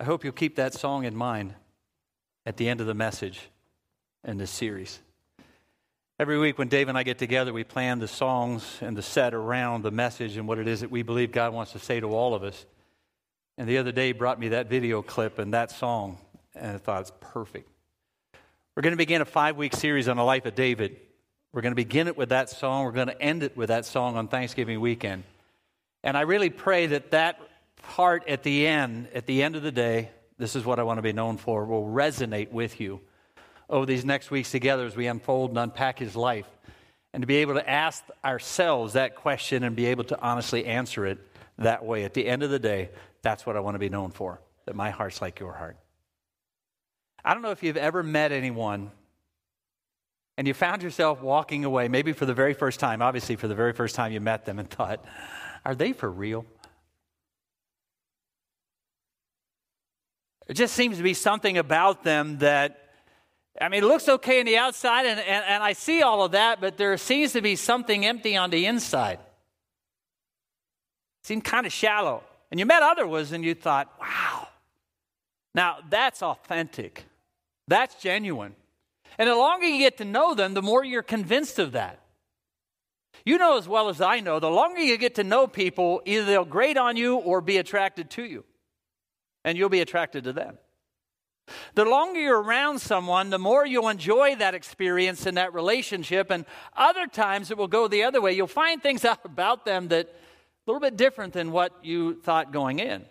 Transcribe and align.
I 0.00 0.04
hope 0.04 0.22
you'll 0.22 0.32
keep 0.32 0.56
that 0.56 0.74
song 0.74 1.04
in 1.04 1.16
mind 1.16 1.54
at 2.46 2.56
the 2.56 2.68
end 2.68 2.80
of 2.80 2.86
the 2.86 2.94
message 2.94 3.40
in 4.24 4.38
this 4.38 4.50
series. 4.50 5.00
Every 6.20 6.38
week 6.38 6.56
when 6.56 6.68
Dave 6.68 6.88
and 6.88 6.96
I 6.96 7.02
get 7.02 7.18
together, 7.18 7.52
we 7.52 7.64
plan 7.64 7.98
the 7.98 8.06
songs 8.06 8.78
and 8.80 8.96
the 8.96 9.02
set 9.02 9.34
around 9.34 9.82
the 9.82 9.90
message 9.90 10.36
and 10.36 10.46
what 10.46 10.60
it 10.60 10.68
is 10.68 10.82
that 10.82 10.90
we 10.92 11.02
believe 11.02 11.32
God 11.32 11.52
wants 11.52 11.72
to 11.72 11.80
say 11.80 11.98
to 11.98 12.14
all 12.14 12.32
of 12.34 12.44
us. 12.44 12.64
And 13.56 13.68
the 13.68 13.78
other 13.78 13.90
day, 13.90 14.12
brought 14.12 14.38
me 14.38 14.50
that 14.50 14.68
video 14.68 15.02
clip 15.02 15.40
and 15.40 15.52
that 15.52 15.72
song, 15.72 16.18
and 16.54 16.76
I 16.76 16.78
thought 16.78 17.00
it's 17.00 17.12
perfect. 17.18 17.68
We're 18.76 18.82
going 18.82 18.92
to 18.92 18.96
begin 18.96 19.20
a 19.20 19.24
five 19.24 19.56
week 19.56 19.74
series 19.74 20.06
on 20.06 20.16
the 20.16 20.22
life 20.22 20.46
of 20.46 20.54
David. 20.54 20.96
We're 21.52 21.62
going 21.62 21.72
to 21.72 21.76
begin 21.76 22.06
it 22.06 22.16
with 22.16 22.28
that 22.28 22.50
song. 22.50 22.84
We're 22.84 22.92
going 22.92 23.08
to 23.08 23.20
end 23.20 23.42
it 23.42 23.56
with 23.56 23.70
that 23.70 23.84
song 23.84 24.16
on 24.16 24.28
Thanksgiving 24.28 24.80
weekend. 24.80 25.24
And 26.04 26.16
I 26.16 26.20
really 26.20 26.50
pray 26.50 26.86
that 26.86 27.10
that 27.10 27.40
part 27.82 28.28
at 28.28 28.42
the 28.42 28.66
end, 28.66 29.08
at 29.14 29.26
the 29.26 29.42
end 29.42 29.56
of 29.56 29.62
the 29.62 29.72
day, 29.72 30.10
this 30.38 30.54
is 30.54 30.64
what 30.64 30.78
I 30.78 30.84
want 30.84 30.98
to 30.98 31.02
be 31.02 31.12
known 31.12 31.36
for, 31.36 31.64
will 31.64 31.84
resonate 31.84 32.50
with 32.50 32.80
you 32.80 33.00
over 33.68 33.86
these 33.86 34.04
next 34.04 34.30
weeks 34.30 34.50
together 34.50 34.86
as 34.86 34.96
we 34.96 35.06
unfold 35.06 35.50
and 35.50 35.58
unpack 35.58 35.98
his 35.98 36.16
life. 36.16 36.46
And 37.12 37.22
to 37.22 37.26
be 37.26 37.36
able 37.36 37.54
to 37.54 37.68
ask 37.68 38.04
ourselves 38.24 38.92
that 38.92 39.16
question 39.16 39.64
and 39.64 39.74
be 39.74 39.86
able 39.86 40.04
to 40.04 40.20
honestly 40.20 40.66
answer 40.66 41.06
it 41.06 41.18
that 41.58 41.84
way. 41.84 42.04
At 42.04 42.14
the 42.14 42.26
end 42.26 42.42
of 42.42 42.50
the 42.50 42.58
day, 42.58 42.90
that's 43.22 43.44
what 43.44 43.56
I 43.56 43.60
want 43.60 43.74
to 43.74 43.78
be 43.80 43.88
known 43.88 44.10
for, 44.10 44.40
that 44.66 44.76
my 44.76 44.90
heart's 44.90 45.20
like 45.20 45.40
your 45.40 45.52
heart. 45.52 45.76
I 47.24 47.34
don't 47.34 47.42
know 47.42 47.50
if 47.50 47.62
you've 47.62 47.76
ever 47.76 48.02
met 48.02 48.30
anyone 48.30 48.90
and 50.36 50.46
you 50.46 50.54
found 50.54 50.82
yourself 50.82 51.20
walking 51.20 51.64
away, 51.64 51.88
maybe 51.88 52.12
for 52.12 52.24
the 52.24 52.34
very 52.34 52.54
first 52.54 52.78
time, 52.78 53.02
obviously 53.02 53.34
for 53.34 53.48
the 53.48 53.56
very 53.56 53.72
first 53.72 53.96
time 53.96 54.12
you 54.12 54.20
met 54.20 54.44
them, 54.44 54.60
and 54.60 54.70
thought, 54.70 55.04
are 55.64 55.74
they 55.74 55.92
for 55.92 56.08
real? 56.08 56.46
It 60.48 60.54
just 60.54 60.74
seems 60.74 60.96
to 60.96 61.02
be 61.02 61.12
something 61.14 61.58
about 61.58 62.02
them 62.04 62.38
that, 62.38 62.88
I 63.60 63.68
mean, 63.68 63.84
it 63.84 63.86
looks 63.86 64.08
okay 64.08 64.40
on 64.40 64.46
the 64.46 64.56
outside, 64.56 65.04
and, 65.04 65.20
and, 65.20 65.44
and 65.44 65.62
I 65.62 65.74
see 65.74 66.02
all 66.02 66.24
of 66.24 66.32
that, 66.32 66.60
but 66.60 66.78
there 66.78 66.96
seems 66.96 67.32
to 67.34 67.42
be 67.42 67.54
something 67.54 68.06
empty 68.06 68.34
on 68.36 68.48
the 68.48 68.64
inside. 68.64 69.18
Seemed 71.22 71.44
kind 71.44 71.66
of 71.66 71.72
shallow. 71.72 72.22
And 72.50 72.58
you 72.58 72.64
met 72.64 72.82
other 72.82 73.06
ones 73.06 73.32
and 73.32 73.44
you 73.44 73.54
thought, 73.54 73.92
wow. 74.00 74.48
Now, 75.54 75.78
that's 75.90 76.22
authentic. 76.22 77.04
That's 77.66 77.94
genuine. 77.96 78.54
And 79.18 79.28
the 79.28 79.36
longer 79.36 79.66
you 79.66 79.78
get 79.78 79.98
to 79.98 80.06
know 80.06 80.34
them, 80.34 80.54
the 80.54 80.62
more 80.62 80.82
you're 80.82 81.02
convinced 81.02 81.58
of 81.58 81.72
that. 81.72 82.00
You 83.26 83.36
know 83.36 83.58
as 83.58 83.68
well 83.68 83.90
as 83.90 84.00
I 84.00 84.20
know, 84.20 84.40
the 84.40 84.48
longer 84.48 84.80
you 84.80 84.96
get 84.96 85.16
to 85.16 85.24
know 85.24 85.46
people, 85.46 86.00
either 86.06 86.24
they'll 86.24 86.46
grate 86.46 86.78
on 86.78 86.96
you 86.96 87.16
or 87.16 87.42
be 87.42 87.58
attracted 87.58 88.08
to 88.10 88.24
you 88.24 88.44
and 89.48 89.56
you'll 89.56 89.70
be 89.70 89.80
attracted 89.80 90.24
to 90.24 90.32
them. 90.34 90.58
The 91.74 91.86
longer 91.86 92.20
you're 92.20 92.42
around 92.42 92.80
someone, 92.80 93.30
the 93.30 93.38
more 93.38 93.64
you'll 93.64 93.88
enjoy 93.88 94.36
that 94.36 94.54
experience 94.54 95.24
and 95.24 95.38
that 95.38 95.54
relationship. 95.54 96.30
And 96.30 96.44
other 96.76 97.06
times 97.06 97.50
it 97.50 97.56
will 97.56 97.66
go 97.66 97.88
the 97.88 98.04
other 98.04 98.20
way. 98.20 98.34
You'll 98.34 98.46
find 98.46 98.82
things 98.82 99.04
out 99.06 99.20
about 99.24 99.64
them 99.64 99.88
that 99.88 100.06
a 100.06 100.70
little 100.70 100.80
bit 100.80 100.98
different 100.98 101.32
than 101.32 101.50
what 101.50 101.72
you 101.82 102.20
thought 102.20 102.52
going 102.52 102.78
in. 102.78 103.06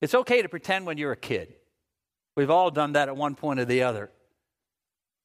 It's 0.00 0.14
okay 0.14 0.40
to 0.40 0.48
pretend 0.48 0.86
when 0.86 0.96
you're 0.96 1.12
a 1.12 1.16
kid. 1.16 1.52
We've 2.34 2.50
all 2.50 2.70
done 2.70 2.92
that 2.92 3.08
at 3.08 3.16
one 3.16 3.34
point 3.34 3.60
or 3.60 3.66
the 3.66 3.82
other. 3.82 4.10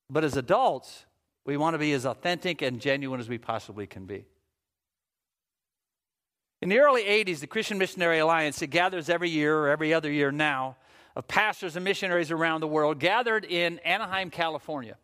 But 0.09 0.25
as 0.25 0.35
adults, 0.35 1.05
we 1.45 1.55
want 1.55 1.75
to 1.75 1.77
be 1.77 1.93
as 1.93 2.05
authentic 2.05 2.61
and 2.61 2.81
genuine 2.81 3.21
as 3.21 3.29
we 3.29 3.37
possibly 3.37 3.87
can 3.87 4.05
be. 4.05 4.25
In 6.63 6.69
the 6.69 6.79
early 6.79 7.03
80s, 7.03 7.41
the 7.41 7.47
Christian 7.47 7.77
Missionary 7.77 8.19
Alliance, 8.19 8.61
it 8.61 8.67
gathers 8.67 9.09
every 9.09 9.29
year 9.29 9.53
or 9.53 9.67
every 9.67 9.93
other 9.93 10.09
year 10.09 10.31
now, 10.31 10.77
of 11.13 11.27
pastors 11.27 11.75
and 11.75 11.83
missionaries 11.83 12.31
around 12.31 12.61
the 12.61 12.69
world, 12.69 12.99
gathered 12.99 13.43
in 13.43 13.79
Anaheim, 13.79 14.29
California. 14.29 14.95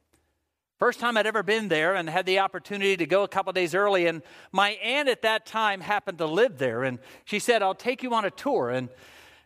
First 0.78 1.02
time 1.02 1.18
I'd 1.18 1.28
ever 1.28 1.44
been 1.44 1.68
there 1.68 1.96
and 1.96 2.10
had 2.10 2.26
the 2.26 2.40
opportunity 2.40 2.96
to 2.96 3.06
go 3.06 3.24
a 3.24 3.28
couple 3.28 3.52
days 3.52 3.76
early. 3.76 4.08
And 4.08 4.22
my 4.54 4.70
aunt 4.70 5.10
at 5.10 5.24
that 5.24 5.46
time 5.46 5.82
happened 5.82 6.20
to 6.20 6.28
live 6.28 6.60
there. 6.60 6.86
And 6.86 6.98
she 7.26 7.40
said, 7.40 7.62
I'll 7.62 7.76
take 7.76 8.04
you 8.04 8.14
on 8.14 8.24
a 8.24 8.32
tour. 8.32 8.70
And 8.70 8.88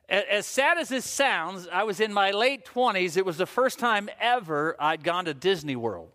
as 0.07 0.45
sad 0.45 0.77
as 0.77 0.89
this 0.89 1.09
sounds, 1.09 1.67
I 1.67 1.81
was 1.81 1.99
in 1.99 2.13
my 2.13 2.29
late 2.29 2.63
20s. 2.63 3.17
It 3.17 3.25
was 3.25 3.37
the 3.37 3.47
first 3.47 3.79
time 3.79 4.07
ever 4.21 4.75
I'd 4.79 5.03
gone 5.03 5.25
to 5.25 5.33
Disney 5.33 5.75
World. 5.75 6.11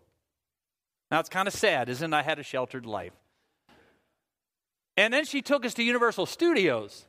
Now, 1.11 1.19
it's 1.19 1.27
kind 1.27 1.49
of 1.49 1.53
sad, 1.53 1.89
isn't 1.89 2.13
it? 2.13 2.15
I 2.15 2.21
had 2.21 2.39
a 2.39 2.43
sheltered 2.43 2.85
life. 2.85 3.11
And 4.99 5.13
then 5.13 5.23
she 5.23 5.41
took 5.41 5.65
us 5.65 5.73
to 5.75 5.83
Universal 5.83 6.25
Studios. 6.25 7.05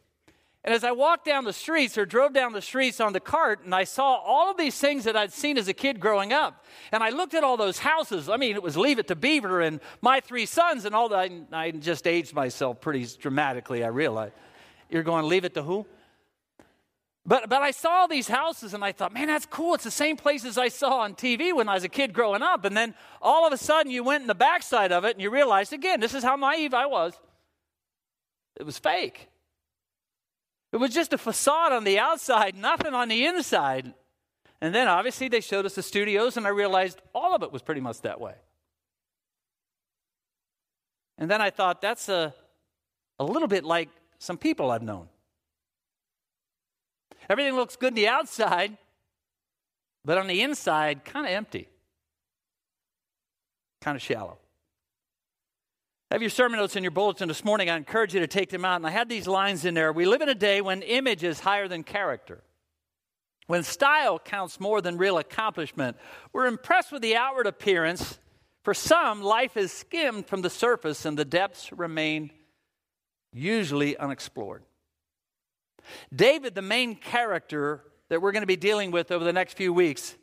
And 0.63 0.73
as 0.73 0.85
I 0.85 0.93
walked 0.93 1.25
down 1.25 1.43
the 1.43 1.53
streets 1.53 1.99
or 1.99 2.07
drove 2.07 2.33
down 2.33 2.53
the 2.53 2.63
streets 2.63 3.01
on 3.01 3.13
the 3.13 3.19
cart, 3.19 3.65
and 3.65 3.75
I 3.75 3.83
saw 3.83 4.15
all 4.15 4.49
of 4.49 4.57
these 4.57 4.79
things 4.79 5.03
that 5.05 5.17
I'd 5.17 5.33
seen 5.33 5.59
as 5.59 5.67
a 5.67 5.73
kid 5.73 5.99
growing 5.99 6.33
up, 6.33 6.65
and 6.93 7.03
I 7.03 7.09
looked 7.09 7.35
at 7.35 7.43
all 7.43 7.57
those 7.57 7.81
houses. 7.81 8.29
I 8.29 8.37
mean, 8.37 8.55
it 8.55 8.63
was 8.63 8.77
Leave 8.77 9.01
It 9.01 9.09
to 9.09 9.17
Beaver 9.17 9.61
and 9.61 9.81
My 10.03 10.21
Three 10.21 10.47
Sons 10.47 10.85
and 10.85 10.95
all 10.95 11.09
that. 11.09 11.33
I, 11.53 11.73
just 11.73 12.07
aged 12.07 12.33
myself 12.33 12.81
pretty 12.81 13.09
dramatically, 13.19 13.83
I 13.83 13.89
realize. 13.89 14.31
You're 14.89 15.03
going, 15.03 15.27
Leave 15.27 15.45
It 15.45 15.55
to 15.55 15.65
who? 15.65 15.85
But, 17.27 17.49
but 17.49 17.61
I 17.61 17.73
saw 17.73 18.07
these 18.07 18.29
houses 18.29 18.73
and 18.73 18.85
I 18.85 18.93
thought, 18.93 19.13
man, 19.13 19.27
that's 19.27 19.47
cool. 19.47 19.75
It's 19.75 19.83
the 19.83 19.91
same 19.91 20.17
places 20.17 20.57
I 20.57 20.69
saw 20.69 21.01
on 21.01 21.15
TV 21.15 21.53
when 21.53 21.69
I 21.69 21.75
was 21.75 21.83
a 21.83 21.89
kid 21.89 22.13
growing 22.13 22.41
up. 22.41 22.65
And 22.65 22.77
then 22.77 22.95
all 23.21 23.49
of 23.49 23.53
a 23.53 23.59
sudden 23.59 23.91
you 23.91 24.05
went 24.05 24.23
in 24.23 24.29
the 24.29 24.35
backside 24.37 24.93
of 24.93 25.05
it 25.05 25.17
and 25.17 25.21
you 25.21 25.29
realized, 25.29 25.73
again, 25.73 25.99
this 25.99 26.15
is 26.15 26.23
how 26.23 26.37
naive 26.37 26.73
I 26.73 26.87
was. 26.87 27.15
It 28.57 28.67
was 28.67 28.79
fake. 28.79 29.29
It 30.73 30.77
was 30.77 30.95
just 30.95 31.13
a 31.13 31.19
facade 31.19 31.73
on 31.73 31.85
the 31.85 31.99
outside, 31.99 32.57
nothing 32.57 32.95
on 32.95 33.09
the 33.09 33.27
inside. 33.27 33.93
And 34.61 34.75
then 34.75 34.89
obviously 34.89 35.29
they 35.29 35.41
showed 35.41 35.67
us 35.67 35.75
the 35.75 35.83
studios, 35.83 36.37
and 36.37 36.47
I 36.47 36.51
realized 36.51 37.01
all 37.15 37.35
of 37.35 37.43
it 37.43 37.51
was 37.51 37.63
pretty 37.63 37.81
much 37.81 38.03
that 38.03 38.21
way. 38.21 38.35
And 41.19 41.31
then 41.31 41.41
I 41.41 41.51
thought, 41.51 41.81
that's 41.81 42.09
a, 42.09 42.35
a 43.19 43.25
little 43.25 43.49
bit 43.49 43.65
like 43.65 43.89
some 44.19 44.39
people 44.39 44.71
I've 44.71 44.83
known. 44.83 45.09
Everything 47.29 47.55
looks 47.55 47.77
good 47.77 47.93
on 47.93 47.95
the 47.95 48.09
outside, 48.09 48.77
but 50.05 50.19
on 50.19 50.27
the 50.27 50.43
inside, 50.43 51.05
kind 51.05 51.27
of 51.27 51.33
empty, 51.33 51.69
kind 53.81 53.97
of 53.97 54.03
shallow. 54.03 54.39
Have 56.13 56.23
your 56.23 56.31
sermon 56.31 56.59
notes 56.59 56.75
in 56.75 56.83
your 56.83 56.91
bulletin 56.91 57.29
this 57.29 57.45
morning. 57.45 57.71
I 57.71 57.77
encourage 57.77 58.15
you 58.15 58.21
to 58.21 58.27
take 58.27 58.51
them 58.51 58.65
out. 58.65 58.77
And 58.77 58.87
I 58.87 58.91
had 58.91 59.09
these 59.09 59.29
lines 59.29 59.65
in 59.65 59.75
there. 59.75 59.93
We 59.93 60.07
live 60.07 60.23
in 60.23 60.29
a 60.29 60.35
day 60.35 60.61
when 60.61 60.83
image 60.83 61.23
is 61.23 61.39
higher 61.39 61.69
than 61.69 61.85
character, 61.85 62.43
when 63.47 63.63
style 63.63 64.19
counts 64.19 64.59
more 64.59 64.81
than 64.81 64.99
real 64.99 65.19
accomplishment. 65.19 65.97
We're 66.33 66.47
impressed 66.47 66.91
with 66.91 67.03
the 67.03 67.15
outward 67.15 67.47
appearance. 67.47 68.19
For 68.65 68.75
some, 68.75 69.23
life 69.23 69.57
is 69.57 69.71
skimmed 69.71 70.27
from 70.27 70.43
the 70.43 70.51
surface 70.51 71.05
and 71.05 71.17
the 71.17 71.25
depths 71.25 71.73
remain 71.73 72.33
usually 73.33 73.97
unexplored. 73.97 74.65
David, 76.13 76.57
the 76.57 76.63
main 76.63 76.97
character 76.97 77.85
that 78.09 78.21
we're 78.21 78.33
going 78.33 78.43
to 78.43 78.49
be 78.49 78.57
dealing 78.57 78.91
with 78.91 79.13
over 79.13 79.25
the 79.25 79.33
next 79.33 79.57
few 79.57 79.73
weeks, 79.73 80.17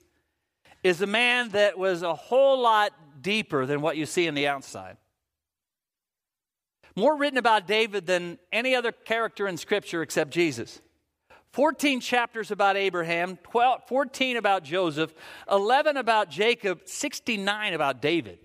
is 0.84 1.02
a 1.02 1.08
man 1.08 1.48
that 1.50 1.78
was 1.78 2.02
a 2.02 2.14
whole 2.14 2.60
lot 2.60 2.92
deeper 3.22 3.66
than 3.66 3.80
what 3.80 3.96
you 3.96 4.06
see 4.06 4.28
on 4.28 4.34
the 4.34 4.48
outside. 4.48 4.98
More 6.98 7.16
written 7.16 7.38
about 7.38 7.68
David 7.68 8.08
than 8.08 8.40
any 8.52 8.74
other 8.74 8.92
character 8.92 9.48
in 9.48 9.56
Scripture 9.58 10.02
except 10.02 10.32
Jesus. 10.32 10.82
14 11.52 12.02
chapters 12.02 12.50
about 12.50 12.76
Abraham, 12.76 13.38
12, 13.44 13.88
14 13.88 14.36
about 14.36 14.64
Joseph, 14.64 15.14
11 15.50 15.96
about 15.96 16.32
Jacob, 16.32 16.82
69 16.86 17.76
about 17.76 18.02
David. 18.02 18.40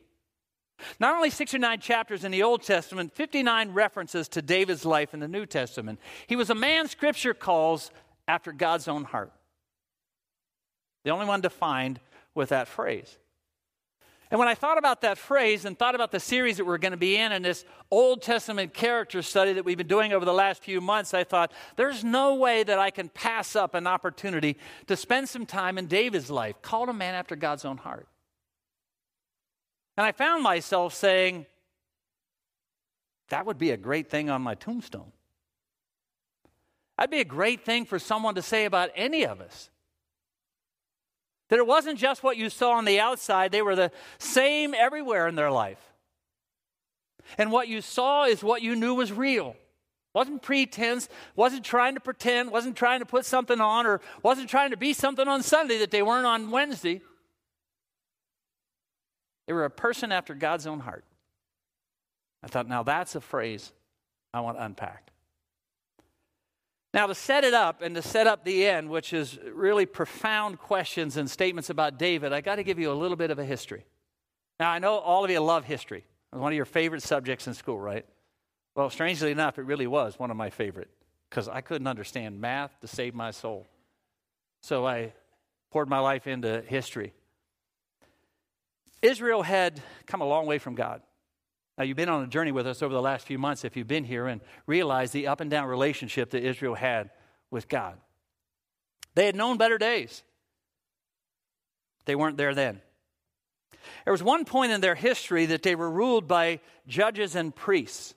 Not 1.00 1.14
only 1.14 1.30
69 1.30 1.80
chapters 1.80 2.24
in 2.24 2.30
the 2.30 2.42
Old 2.42 2.62
Testament, 2.62 3.14
59 3.14 3.72
references 3.72 4.28
to 4.28 4.42
David's 4.42 4.84
life 4.84 5.14
in 5.14 5.20
the 5.20 5.28
New 5.28 5.46
Testament. 5.46 5.98
He 6.26 6.36
was 6.36 6.50
a 6.50 6.54
man 6.54 6.88
Scripture 6.88 7.32
calls 7.32 7.90
after 8.28 8.52
God's 8.52 8.86
own 8.86 9.04
heart. 9.04 9.32
The 11.04 11.10
only 11.10 11.24
one 11.24 11.40
defined 11.40 12.00
with 12.34 12.50
that 12.50 12.68
phrase. 12.68 13.16
And 14.32 14.38
when 14.38 14.48
I 14.48 14.54
thought 14.54 14.78
about 14.78 15.02
that 15.02 15.18
phrase 15.18 15.66
and 15.66 15.78
thought 15.78 15.94
about 15.94 16.10
the 16.10 16.18
series 16.18 16.56
that 16.56 16.64
we're 16.64 16.78
going 16.78 16.92
to 16.92 16.96
be 16.96 17.16
in 17.16 17.32
and 17.32 17.44
this 17.44 17.66
Old 17.90 18.22
Testament 18.22 18.72
character 18.72 19.20
study 19.20 19.52
that 19.52 19.66
we've 19.66 19.76
been 19.76 19.86
doing 19.86 20.14
over 20.14 20.24
the 20.24 20.32
last 20.32 20.62
few 20.62 20.80
months, 20.80 21.12
I 21.12 21.22
thought, 21.22 21.52
there's 21.76 22.02
no 22.02 22.36
way 22.36 22.62
that 22.62 22.78
I 22.78 22.88
can 22.88 23.10
pass 23.10 23.54
up 23.54 23.74
an 23.74 23.86
opportunity 23.86 24.56
to 24.86 24.96
spend 24.96 25.28
some 25.28 25.44
time 25.44 25.76
in 25.76 25.86
David's 25.86 26.30
life, 26.30 26.62
called 26.62 26.88
a 26.88 26.94
man 26.94 27.14
after 27.14 27.36
God's 27.36 27.66
own 27.66 27.76
heart. 27.76 28.08
And 29.98 30.06
I 30.06 30.12
found 30.12 30.42
myself 30.42 30.94
saying, 30.94 31.44
that 33.28 33.44
would 33.44 33.58
be 33.58 33.70
a 33.70 33.76
great 33.76 34.08
thing 34.08 34.30
on 34.30 34.40
my 34.40 34.54
tombstone. 34.54 35.12
That'd 36.96 37.10
be 37.10 37.20
a 37.20 37.24
great 37.26 37.66
thing 37.66 37.84
for 37.84 37.98
someone 37.98 38.36
to 38.36 38.42
say 38.42 38.64
about 38.64 38.88
any 38.96 39.26
of 39.26 39.42
us. 39.42 39.68
That 41.52 41.58
it 41.58 41.66
wasn't 41.66 41.98
just 41.98 42.22
what 42.22 42.38
you 42.38 42.48
saw 42.48 42.70
on 42.70 42.86
the 42.86 42.98
outside, 42.98 43.52
they 43.52 43.60
were 43.60 43.76
the 43.76 43.92
same 44.16 44.72
everywhere 44.72 45.28
in 45.28 45.34
their 45.34 45.50
life. 45.50 45.92
And 47.36 47.52
what 47.52 47.68
you 47.68 47.82
saw 47.82 48.24
is 48.24 48.42
what 48.42 48.62
you 48.62 48.74
knew 48.74 48.94
was 48.94 49.12
real. 49.12 49.54
Wasn't 50.14 50.40
pretense, 50.40 51.10
wasn't 51.36 51.62
trying 51.62 51.92
to 51.92 52.00
pretend, 52.00 52.50
wasn't 52.50 52.74
trying 52.74 53.00
to 53.00 53.04
put 53.04 53.26
something 53.26 53.60
on, 53.60 53.84
or 53.84 54.00
wasn't 54.22 54.48
trying 54.48 54.70
to 54.70 54.78
be 54.78 54.94
something 54.94 55.28
on 55.28 55.42
Sunday 55.42 55.76
that 55.80 55.90
they 55.90 56.00
weren't 56.00 56.24
on 56.24 56.50
Wednesday. 56.50 57.02
They 59.46 59.52
were 59.52 59.66
a 59.66 59.70
person 59.70 60.10
after 60.10 60.34
God's 60.34 60.66
own 60.66 60.80
heart. 60.80 61.04
I 62.42 62.46
thought, 62.46 62.66
now 62.66 62.82
that's 62.82 63.14
a 63.14 63.20
phrase 63.20 63.74
I 64.32 64.40
want 64.40 64.56
unpacked. 64.58 65.11
Now, 66.94 67.06
to 67.06 67.14
set 67.14 67.42
it 67.44 67.54
up 67.54 67.80
and 67.80 67.94
to 67.94 68.02
set 68.02 68.26
up 68.26 68.44
the 68.44 68.66
end, 68.66 68.90
which 68.90 69.14
is 69.14 69.38
really 69.52 69.86
profound 69.86 70.58
questions 70.58 71.16
and 71.16 71.30
statements 71.30 71.70
about 71.70 71.98
David, 71.98 72.32
I 72.32 72.42
got 72.42 72.56
to 72.56 72.62
give 72.62 72.78
you 72.78 72.92
a 72.92 72.94
little 72.94 73.16
bit 73.16 73.30
of 73.30 73.38
a 73.38 73.44
history. 73.44 73.86
Now, 74.60 74.70
I 74.70 74.78
know 74.78 74.98
all 74.98 75.24
of 75.24 75.30
you 75.30 75.40
love 75.40 75.64
history. 75.64 76.04
It's 76.32 76.40
one 76.40 76.52
of 76.52 76.56
your 76.56 76.66
favorite 76.66 77.02
subjects 77.02 77.46
in 77.46 77.54
school, 77.54 77.80
right? 77.80 78.04
Well, 78.74 78.90
strangely 78.90 79.30
enough, 79.30 79.58
it 79.58 79.62
really 79.62 79.86
was 79.86 80.18
one 80.18 80.30
of 80.30 80.36
my 80.36 80.50
favorite 80.50 80.90
because 81.30 81.48
I 81.48 81.62
couldn't 81.62 81.86
understand 81.86 82.40
math 82.40 82.78
to 82.80 82.86
save 82.86 83.14
my 83.14 83.30
soul. 83.30 83.66
So 84.60 84.86
I 84.86 85.14
poured 85.70 85.88
my 85.88 85.98
life 85.98 86.26
into 86.26 86.62
history. 86.66 87.14
Israel 89.00 89.42
had 89.42 89.80
come 90.06 90.20
a 90.20 90.26
long 90.26 90.46
way 90.46 90.58
from 90.58 90.74
God. 90.74 91.02
Now, 91.78 91.84
you've 91.84 91.96
been 91.96 92.08
on 92.08 92.22
a 92.22 92.26
journey 92.26 92.52
with 92.52 92.66
us 92.66 92.82
over 92.82 92.92
the 92.92 93.00
last 93.00 93.26
few 93.26 93.38
months 93.38 93.64
if 93.64 93.76
you've 93.76 93.88
been 93.88 94.04
here 94.04 94.26
and 94.26 94.40
realized 94.66 95.12
the 95.12 95.26
up 95.26 95.40
and 95.40 95.50
down 95.50 95.66
relationship 95.66 96.30
that 96.30 96.44
Israel 96.44 96.74
had 96.74 97.10
with 97.50 97.68
God. 97.68 97.96
They 99.14 99.26
had 99.26 99.36
known 99.36 99.58
better 99.58 99.78
days, 99.78 100.22
they 102.04 102.14
weren't 102.14 102.36
there 102.36 102.54
then. 102.54 102.80
There 104.04 104.12
was 104.12 104.22
one 104.22 104.44
point 104.44 104.72
in 104.72 104.80
their 104.80 104.94
history 104.94 105.46
that 105.46 105.62
they 105.62 105.74
were 105.74 105.90
ruled 105.90 106.28
by 106.28 106.60
judges 106.86 107.34
and 107.34 107.54
priests. 107.54 108.14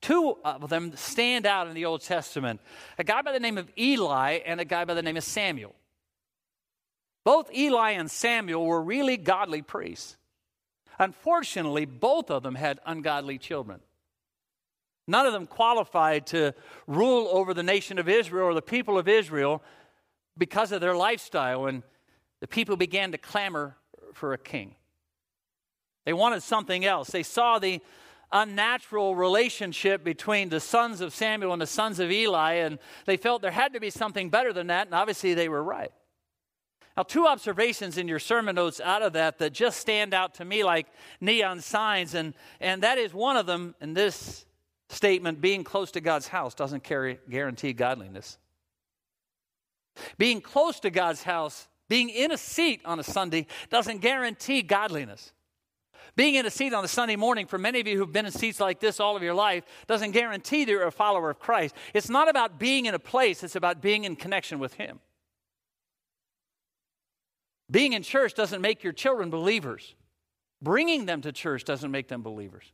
Two 0.00 0.36
of 0.44 0.68
them 0.68 0.96
stand 0.96 1.46
out 1.46 1.68
in 1.68 1.74
the 1.74 1.84
Old 1.84 2.02
Testament 2.02 2.60
a 2.98 3.04
guy 3.04 3.22
by 3.22 3.32
the 3.32 3.40
name 3.40 3.56
of 3.56 3.70
Eli 3.78 4.40
and 4.44 4.60
a 4.60 4.64
guy 4.64 4.84
by 4.84 4.94
the 4.94 5.02
name 5.02 5.16
of 5.16 5.24
Samuel. 5.24 5.74
Both 7.24 7.54
Eli 7.54 7.92
and 7.92 8.10
Samuel 8.10 8.66
were 8.66 8.82
really 8.82 9.16
godly 9.16 9.62
priests. 9.62 10.16
Unfortunately, 10.98 11.84
both 11.84 12.30
of 12.30 12.42
them 12.42 12.54
had 12.54 12.80
ungodly 12.86 13.38
children. 13.38 13.80
None 15.06 15.26
of 15.26 15.32
them 15.32 15.46
qualified 15.46 16.26
to 16.28 16.54
rule 16.86 17.28
over 17.32 17.54
the 17.54 17.62
nation 17.62 17.98
of 17.98 18.08
Israel 18.08 18.46
or 18.46 18.54
the 18.54 18.62
people 18.62 18.98
of 18.98 19.08
Israel 19.08 19.62
because 20.38 20.72
of 20.72 20.80
their 20.80 20.94
lifestyle, 20.94 21.66
and 21.66 21.82
the 22.40 22.46
people 22.46 22.76
began 22.76 23.12
to 23.12 23.18
clamor 23.18 23.76
for 24.14 24.32
a 24.32 24.38
king. 24.38 24.74
They 26.04 26.12
wanted 26.12 26.42
something 26.42 26.84
else. 26.84 27.10
They 27.10 27.22
saw 27.22 27.58
the 27.58 27.80
unnatural 28.30 29.14
relationship 29.14 30.02
between 30.02 30.48
the 30.48 30.60
sons 30.60 31.00
of 31.00 31.14
Samuel 31.14 31.52
and 31.52 31.60
the 31.60 31.66
sons 31.66 31.98
of 31.98 32.10
Eli, 32.10 32.54
and 32.54 32.78
they 33.04 33.16
felt 33.16 33.42
there 33.42 33.50
had 33.50 33.74
to 33.74 33.80
be 33.80 33.90
something 33.90 34.30
better 34.30 34.52
than 34.52 34.68
that, 34.68 34.86
and 34.86 34.94
obviously 34.94 35.34
they 35.34 35.48
were 35.48 35.62
right. 35.62 35.92
Now, 36.96 37.04
two 37.04 37.26
observations 37.26 37.96
in 37.96 38.06
your 38.06 38.18
sermon 38.18 38.56
notes 38.56 38.80
out 38.80 39.02
of 39.02 39.14
that 39.14 39.38
that 39.38 39.52
just 39.52 39.80
stand 39.80 40.12
out 40.12 40.34
to 40.34 40.44
me 40.44 40.62
like 40.62 40.86
neon 41.20 41.60
signs, 41.60 42.14
and, 42.14 42.34
and 42.60 42.82
that 42.82 42.98
is 42.98 43.14
one 43.14 43.36
of 43.36 43.46
them 43.46 43.74
in 43.80 43.94
this 43.94 44.44
statement 44.90 45.40
being 45.40 45.64
close 45.64 45.90
to 45.92 46.00
God's 46.00 46.28
house 46.28 46.54
doesn't 46.54 46.84
carry, 46.84 47.18
guarantee 47.30 47.72
godliness. 47.72 48.38
Being 50.18 50.40
close 50.40 50.80
to 50.80 50.90
God's 50.90 51.22
house, 51.22 51.68
being 51.88 52.10
in 52.10 52.30
a 52.30 52.38
seat 52.38 52.82
on 52.84 53.00
a 53.00 53.02
Sunday, 53.02 53.46
doesn't 53.70 53.98
guarantee 53.98 54.62
godliness. 54.62 55.32
Being 56.14 56.34
in 56.34 56.44
a 56.44 56.50
seat 56.50 56.74
on 56.74 56.84
a 56.84 56.88
Sunday 56.88 57.16
morning, 57.16 57.46
for 57.46 57.58
many 57.58 57.80
of 57.80 57.86
you 57.86 57.96
who've 57.96 58.12
been 58.12 58.26
in 58.26 58.32
seats 58.32 58.60
like 58.60 58.80
this 58.80 59.00
all 59.00 59.16
of 59.16 59.22
your 59.22 59.34
life, 59.34 59.64
doesn't 59.86 60.10
guarantee 60.10 60.64
that 60.64 60.70
you're 60.70 60.86
a 60.86 60.92
follower 60.92 61.30
of 61.30 61.38
Christ. 61.38 61.74
It's 61.94 62.10
not 62.10 62.28
about 62.28 62.58
being 62.58 62.84
in 62.84 62.94
a 62.94 62.98
place, 62.98 63.42
it's 63.42 63.56
about 63.56 63.80
being 63.80 64.04
in 64.04 64.16
connection 64.16 64.58
with 64.58 64.74
Him. 64.74 65.00
Being 67.72 67.94
in 67.94 68.02
church 68.02 68.34
doesn't 68.34 68.60
make 68.60 68.84
your 68.84 68.92
children 68.92 69.30
believers. 69.30 69.94
Bringing 70.60 71.06
them 71.06 71.22
to 71.22 71.32
church 71.32 71.64
doesn't 71.64 71.90
make 71.90 72.06
them 72.06 72.22
believers. 72.22 72.70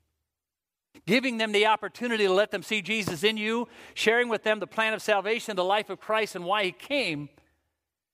Giving 1.07 1.39
them 1.39 1.53
the 1.53 1.67
opportunity 1.67 2.27
to 2.27 2.33
let 2.33 2.51
them 2.51 2.65
see 2.65 2.83
Jesus 2.83 3.23
in 3.23 3.37
you, 3.37 3.69
sharing 3.95 4.29
with 4.29 4.43
them 4.43 4.59
the 4.59 4.67
plan 4.67 4.93
of 4.95 5.01
salvation, 5.01 5.55
the 5.55 5.65
life 5.65 5.89
of 5.89 6.01
Christ, 6.01 6.35
and 6.35 6.45
why 6.45 6.65
He 6.65 6.73
came, 6.73 7.29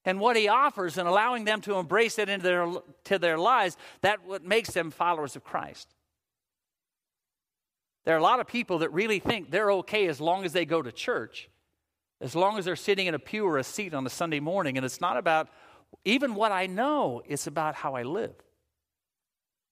and 0.05 0.19
what 0.19 0.37
He 0.37 0.47
offers, 0.47 0.99
and 0.99 1.07
allowing 1.07 1.43
them 1.43 1.59
to 1.61 1.75
embrace 1.79 2.19
it 2.19 2.29
into 2.29 2.43
their, 2.43 2.71
to 3.05 3.17
their 3.17 3.39
lives, 3.39 3.75
that 4.01 4.23
what 4.25 4.45
makes 4.45 4.69
them 4.69 4.91
followers 4.91 5.35
of 5.35 5.43
Christ. 5.43 5.89
There 8.05 8.13
are 8.13 8.19
a 8.19 8.23
lot 8.23 8.39
of 8.39 8.45
people 8.45 8.79
that 8.79 8.93
really 8.93 9.17
think 9.17 9.49
they're 9.49 9.71
okay 9.71 10.05
as 10.07 10.21
long 10.21 10.45
as 10.45 10.53
they 10.53 10.65
go 10.65 10.83
to 10.83 10.91
church, 10.91 11.49
as 12.21 12.35
long 12.35 12.59
as 12.59 12.65
they're 12.65 12.75
sitting 12.75 13.07
in 13.07 13.15
a 13.15 13.19
pew 13.19 13.47
or 13.47 13.57
a 13.57 13.63
seat 13.63 13.95
on 13.95 14.05
a 14.05 14.11
Sunday 14.11 14.39
morning, 14.39 14.77
and 14.77 14.85
it's 14.85 15.01
not 15.01 15.17
about 15.17 15.49
even 16.05 16.35
what 16.35 16.51
I 16.51 16.67
know, 16.67 17.21
is 17.25 17.47
about 17.47 17.75
how 17.75 17.95
I 17.95 18.03
live 18.03 18.35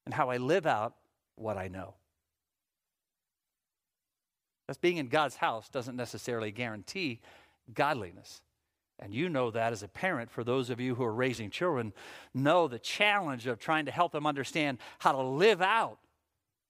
and 0.05 0.13
how 0.13 0.29
I 0.29 0.37
live 0.37 0.65
out 0.65 0.95
what 1.35 1.57
I 1.57 1.67
know. 1.67 1.93
That's 4.67 4.79
being 4.79 4.97
in 4.97 5.07
God's 5.07 5.35
house 5.35 5.69
doesn't 5.69 5.95
necessarily 5.95 6.51
guarantee 6.51 7.21
godliness. 7.73 8.41
And 8.99 9.13
you 9.13 9.27
know 9.27 9.51
that 9.51 9.73
as 9.73 9.83
a 9.83 9.87
parent, 9.87 10.31
for 10.31 10.43
those 10.43 10.69
of 10.69 10.79
you 10.79 10.95
who 10.95 11.03
are 11.03 11.13
raising 11.13 11.49
children, 11.49 11.93
know 12.33 12.67
the 12.67 12.79
challenge 12.79 13.47
of 13.47 13.59
trying 13.59 13.85
to 13.85 13.91
help 13.91 14.11
them 14.11 14.25
understand 14.25 14.77
how 14.99 15.11
to 15.11 15.21
live 15.21 15.61
out 15.61 15.97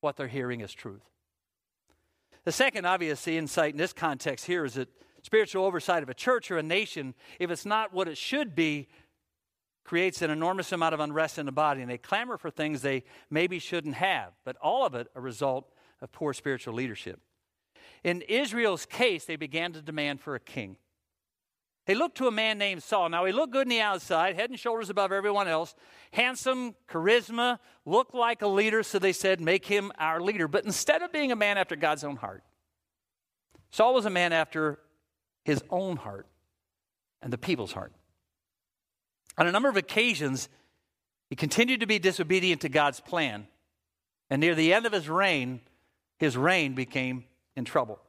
what 0.02 0.18
they're 0.18 0.28
hearing 0.28 0.62
as 0.62 0.74
truth. 0.74 1.04
The 2.46 2.52
second 2.52 2.86
obvious 2.86 3.28
insight 3.28 3.74
in 3.74 3.78
this 3.78 3.94
context 3.94 4.46
here 4.46 4.66
is 4.66 4.74
that 4.74 4.90
spiritual 5.22 5.66
oversight 5.66 6.04
of 6.04 6.10
a 6.10 6.14
church 6.14 6.52
or 6.52 6.58
a 6.58 6.64
nation, 6.64 7.14
if 7.40 7.50
it's 7.52 7.66
not 7.66 7.94
what 7.94 8.08
it 8.08 8.18
should 8.18 8.56
be, 8.56 8.88
creates 9.84 10.22
an 10.22 10.30
enormous 10.30 10.72
amount 10.72 10.94
of 10.94 11.00
unrest 11.00 11.38
in 11.38 11.46
the 11.46 11.52
body, 11.52 11.82
and 11.82 11.90
they 11.90 11.98
clamor 11.98 12.38
for 12.38 12.50
things 12.50 12.82
they 12.82 13.04
maybe 13.30 13.60
shouldn't 13.60 13.96
have, 13.96 14.32
but 14.46 14.56
all 14.58 14.86
of 14.86 14.96
it 14.96 15.08
a 15.16 15.22
result 15.22 15.72
of 16.02 16.12
poor 16.12 16.34
spiritual 16.34 16.74
leadership. 16.74 17.20
In 18.04 18.22
Israel's 18.22 18.86
case, 18.86 19.26
they 19.26 19.36
began 19.36 19.74
to 19.74 19.82
demand 19.82 20.22
for 20.22 20.36
a 20.36 20.40
king. 20.40 20.78
They 21.86 21.96
looked 21.96 22.18
to 22.18 22.28
a 22.28 22.32
man 22.32 22.58
named 22.58 22.82
Saul. 22.82 23.10
Now, 23.10 23.26
he 23.26 23.34
looked 23.34 23.52
good 23.52 23.68
on 23.68 23.70
the 23.70 23.82
outside, 23.82 24.36
head 24.36 24.50
and 24.50 24.58
shoulders 24.58 24.90
above 24.90 25.12
everyone 25.12 25.50
else, 25.50 25.76
handsome, 26.12 26.76
charisma, 26.90 27.60
looked 27.86 28.14
like 28.14 28.42
a 28.42 28.48
leader, 28.48 28.84
so 28.84 29.00
they 29.00 29.12
said, 29.12 29.42
Make 29.42 29.66
him 29.66 29.92
our 29.98 30.22
leader. 30.22 30.48
But 30.48 30.64
instead 30.64 31.02
of 31.02 31.12
being 31.12 31.34
a 31.34 31.36
man 31.36 31.58
after 31.58 31.76
God's 31.76 32.06
own 32.06 32.16
heart, 32.16 32.44
Saul 33.72 33.94
was 33.94 34.06
a 34.06 34.10
man 34.10 34.32
after 34.32 34.80
his 35.44 35.62
own 35.70 35.98
heart 35.98 36.28
and 37.22 37.34
the 37.34 37.38
people's 37.38 37.74
heart. 37.74 37.92
On 39.38 39.48
a 39.48 39.52
number 39.52 39.70
of 39.70 39.78
occasions, 39.78 40.50
he 41.30 41.36
continued 41.36 41.80
to 41.80 41.88
be 41.88 42.00
disobedient 42.00 42.62
to 42.62 42.70
God's 42.70 43.00
plan. 43.00 43.48
And 44.30 44.40
near 44.40 44.56
the 44.56 44.74
end 44.74 44.86
of 44.86 44.94
his 44.94 45.10
reign, 45.10 45.62
his 46.18 46.38
reign 46.38 46.74
became 46.74 47.26
in 47.56 47.66
trouble. 47.66 48.00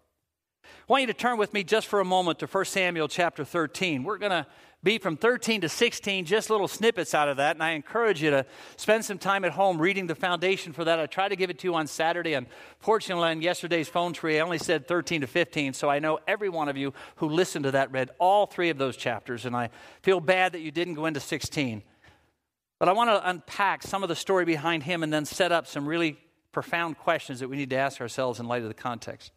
I 0.64 0.92
want 0.92 1.02
you 1.02 1.06
to 1.08 1.14
turn 1.14 1.38
with 1.38 1.52
me 1.52 1.64
just 1.64 1.86
for 1.86 2.00
a 2.00 2.04
moment 2.04 2.38
to 2.40 2.46
1 2.46 2.64
Samuel 2.66 3.08
chapter 3.08 3.44
13. 3.44 4.04
We're 4.04 4.18
going 4.18 4.30
to 4.30 4.46
be 4.84 4.98
from 4.98 5.16
13 5.16 5.62
to 5.62 5.68
16, 5.68 6.26
just 6.26 6.50
little 6.50 6.68
snippets 6.68 7.14
out 7.14 7.28
of 7.28 7.38
that. 7.38 7.56
And 7.56 7.62
I 7.62 7.70
encourage 7.70 8.22
you 8.22 8.30
to 8.30 8.46
spend 8.76 9.04
some 9.04 9.18
time 9.18 9.44
at 9.44 9.52
home 9.52 9.80
reading 9.80 10.06
the 10.06 10.14
foundation 10.14 10.74
for 10.74 10.84
that. 10.84 11.00
I 11.00 11.06
tried 11.06 11.30
to 11.30 11.36
give 11.36 11.48
it 11.48 11.58
to 11.60 11.68
you 11.68 11.74
on 11.74 11.86
Saturday. 11.86 12.34
Unfortunately, 12.34 13.30
on 13.30 13.40
yesterday's 13.40 13.88
phone 13.88 14.12
tree, 14.12 14.38
I 14.38 14.40
only 14.42 14.58
said 14.58 14.86
13 14.86 15.22
to 15.22 15.26
15. 15.26 15.72
So 15.72 15.88
I 15.88 15.98
know 15.98 16.20
every 16.28 16.50
one 16.50 16.68
of 16.68 16.76
you 16.76 16.92
who 17.16 17.28
listened 17.30 17.64
to 17.64 17.70
that 17.70 17.90
read 17.90 18.10
all 18.18 18.46
three 18.46 18.68
of 18.68 18.76
those 18.76 18.96
chapters. 18.96 19.46
And 19.46 19.56
I 19.56 19.70
feel 20.02 20.20
bad 20.20 20.52
that 20.52 20.60
you 20.60 20.70
didn't 20.70 20.94
go 20.94 21.06
into 21.06 21.18
16. 21.18 21.82
But 22.78 22.88
I 22.90 22.92
want 22.92 23.08
to 23.08 23.28
unpack 23.28 23.82
some 23.82 24.02
of 24.02 24.10
the 24.10 24.16
story 24.16 24.44
behind 24.44 24.82
him 24.82 25.02
and 25.02 25.10
then 25.10 25.24
set 25.24 25.50
up 25.50 25.66
some 25.66 25.86
really 25.86 26.18
profound 26.52 26.98
questions 26.98 27.40
that 27.40 27.48
we 27.48 27.56
need 27.56 27.70
to 27.70 27.76
ask 27.76 28.00
ourselves 28.00 28.38
in 28.38 28.46
light 28.46 28.62
of 28.62 28.68
the 28.68 28.74
context. 28.74 29.32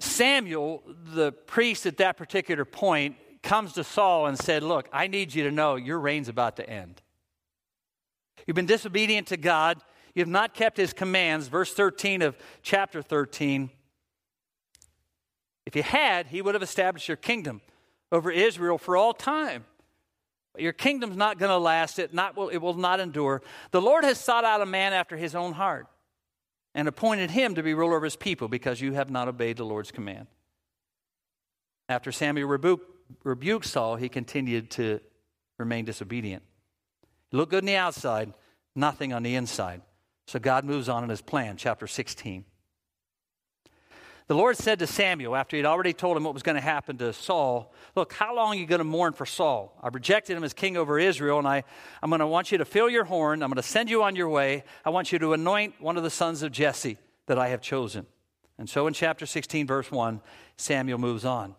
Samuel, 0.00 0.82
the 1.14 1.30
priest 1.30 1.86
at 1.86 1.98
that 1.98 2.16
particular 2.16 2.64
point, 2.64 3.14
comes 3.42 3.72
to 3.74 3.84
Saul 3.84 4.26
and 4.26 4.38
said, 4.38 4.62
Look, 4.62 4.88
I 4.92 5.06
need 5.06 5.34
you 5.34 5.44
to 5.44 5.50
know 5.50 5.76
your 5.76 5.98
reign's 5.98 6.28
about 6.28 6.56
to 6.56 6.68
end. 6.68 7.02
You've 8.46 8.54
been 8.54 8.66
disobedient 8.66 9.28
to 9.28 9.36
God. 9.36 9.82
You 10.14 10.20
have 10.20 10.28
not 10.28 10.54
kept 10.54 10.76
his 10.76 10.92
commands. 10.92 11.48
Verse 11.48 11.72
13 11.72 12.22
of 12.22 12.36
chapter 12.62 13.02
13. 13.02 13.70
If 15.64 15.76
you 15.76 15.82
had, 15.82 16.26
he 16.26 16.42
would 16.42 16.54
have 16.54 16.62
established 16.62 17.08
your 17.08 17.16
kingdom 17.16 17.60
over 18.10 18.30
Israel 18.30 18.78
for 18.78 18.96
all 18.96 19.14
time. 19.14 19.64
But 20.52 20.62
your 20.62 20.72
kingdom's 20.72 21.16
not 21.16 21.38
going 21.38 21.50
to 21.50 21.58
last. 21.58 21.98
It, 21.98 22.12
not, 22.12 22.36
it 22.52 22.60
will 22.60 22.74
not 22.74 23.00
endure. 23.00 23.42
The 23.70 23.80
Lord 23.80 24.04
has 24.04 24.18
sought 24.18 24.44
out 24.44 24.60
a 24.60 24.66
man 24.66 24.92
after 24.92 25.16
his 25.16 25.34
own 25.34 25.52
heart 25.52 25.86
and 26.74 26.88
appointed 26.88 27.30
him 27.30 27.54
to 27.54 27.62
be 27.62 27.74
ruler 27.74 27.96
of 27.96 28.02
his 28.02 28.16
people 28.16 28.48
because 28.48 28.80
you 28.80 28.92
have 28.92 29.10
not 29.10 29.28
obeyed 29.28 29.56
the 29.56 29.64
Lord's 29.64 29.90
command. 29.90 30.26
After 31.88 32.12
Samuel 32.12 32.48
rebuked 32.48 32.91
rebuked 33.24 33.66
Saul, 33.66 33.96
he 33.96 34.08
continued 34.08 34.70
to 34.72 35.00
remain 35.58 35.84
disobedient. 35.84 36.42
He 37.30 37.36
looked 37.36 37.50
good 37.50 37.62
on 37.62 37.66
the 37.66 37.76
outside, 37.76 38.32
nothing 38.74 39.12
on 39.12 39.22
the 39.22 39.34
inside. 39.34 39.82
So 40.26 40.38
God 40.38 40.64
moves 40.64 40.88
on 40.88 41.04
in 41.04 41.10
his 41.10 41.22
plan, 41.22 41.56
chapter 41.56 41.86
16. 41.86 42.44
The 44.28 44.34
Lord 44.34 44.56
said 44.56 44.78
to 44.78 44.86
Samuel, 44.86 45.34
after 45.34 45.56
he'd 45.56 45.66
already 45.66 45.92
told 45.92 46.16
him 46.16 46.24
what 46.24 46.32
was 46.32 46.42
going 46.42 46.54
to 46.54 46.62
happen 46.62 46.96
to 46.98 47.12
Saul, 47.12 47.74
Look, 47.96 48.12
how 48.12 48.34
long 48.34 48.52
are 48.52 48.54
you 48.58 48.66
going 48.66 48.78
to 48.78 48.84
mourn 48.84 49.12
for 49.12 49.26
Saul? 49.26 49.76
I 49.82 49.88
rejected 49.88 50.36
him 50.36 50.44
as 50.44 50.54
king 50.54 50.76
over 50.76 50.98
Israel, 50.98 51.38
and 51.38 51.46
I, 51.46 51.64
I'm 52.02 52.08
going 52.08 52.20
to 52.20 52.26
want 52.26 52.52
you 52.52 52.58
to 52.58 52.64
fill 52.64 52.88
your 52.88 53.04
horn. 53.04 53.42
I'm 53.42 53.50
going 53.50 53.56
to 53.56 53.62
send 53.62 53.90
you 53.90 54.02
on 54.02 54.16
your 54.16 54.28
way. 54.28 54.64
I 54.84 54.90
want 54.90 55.12
you 55.12 55.18
to 55.18 55.32
anoint 55.32 55.80
one 55.80 55.96
of 55.96 56.02
the 56.02 56.10
sons 56.10 56.42
of 56.42 56.52
Jesse 56.52 56.98
that 57.26 57.38
I 57.38 57.48
have 57.48 57.60
chosen. 57.60 58.06
And 58.58 58.70
so 58.70 58.86
in 58.86 58.94
chapter 58.94 59.26
16, 59.26 59.66
verse 59.66 59.90
1, 59.90 60.20
Samuel 60.56 60.98
moves 60.98 61.24
on. 61.24 61.54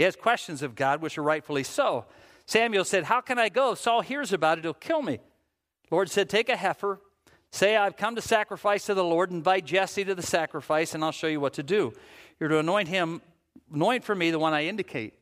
He 0.00 0.04
has 0.04 0.16
questions 0.16 0.62
of 0.62 0.76
God, 0.76 1.02
which 1.02 1.18
are 1.18 1.22
rightfully 1.22 1.62
so. 1.62 2.06
Samuel 2.46 2.86
said, 2.86 3.04
How 3.04 3.20
can 3.20 3.38
I 3.38 3.50
go? 3.50 3.72
If 3.72 3.80
Saul 3.80 4.00
hears 4.00 4.32
about 4.32 4.56
it, 4.56 4.64
he'll 4.64 4.72
kill 4.72 5.02
me. 5.02 5.16
The 5.16 5.94
Lord 5.94 6.08
said, 6.08 6.30
Take 6.30 6.48
a 6.48 6.56
heifer, 6.56 7.00
say, 7.52 7.76
I've 7.76 7.98
come 7.98 8.14
to 8.14 8.22
sacrifice 8.22 8.86
to 8.86 8.94
the 8.94 9.04
Lord, 9.04 9.30
invite 9.30 9.66
Jesse 9.66 10.02
to 10.06 10.14
the 10.14 10.22
sacrifice, 10.22 10.94
and 10.94 11.04
I'll 11.04 11.12
show 11.12 11.26
you 11.26 11.38
what 11.38 11.52
to 11.52 11.62
do. 11.62 11.92
You're 12.38 12.48
to 12.48 12.60
anoint 12.60 12.88
him, 12.88 13.20
anoint 13.74 14.04
for 14.04 14.14
me 14.14 14.30
the 14.30 14.38
one 14.38 14.54
I 14.54 14.64
indicate. 14.64 15.18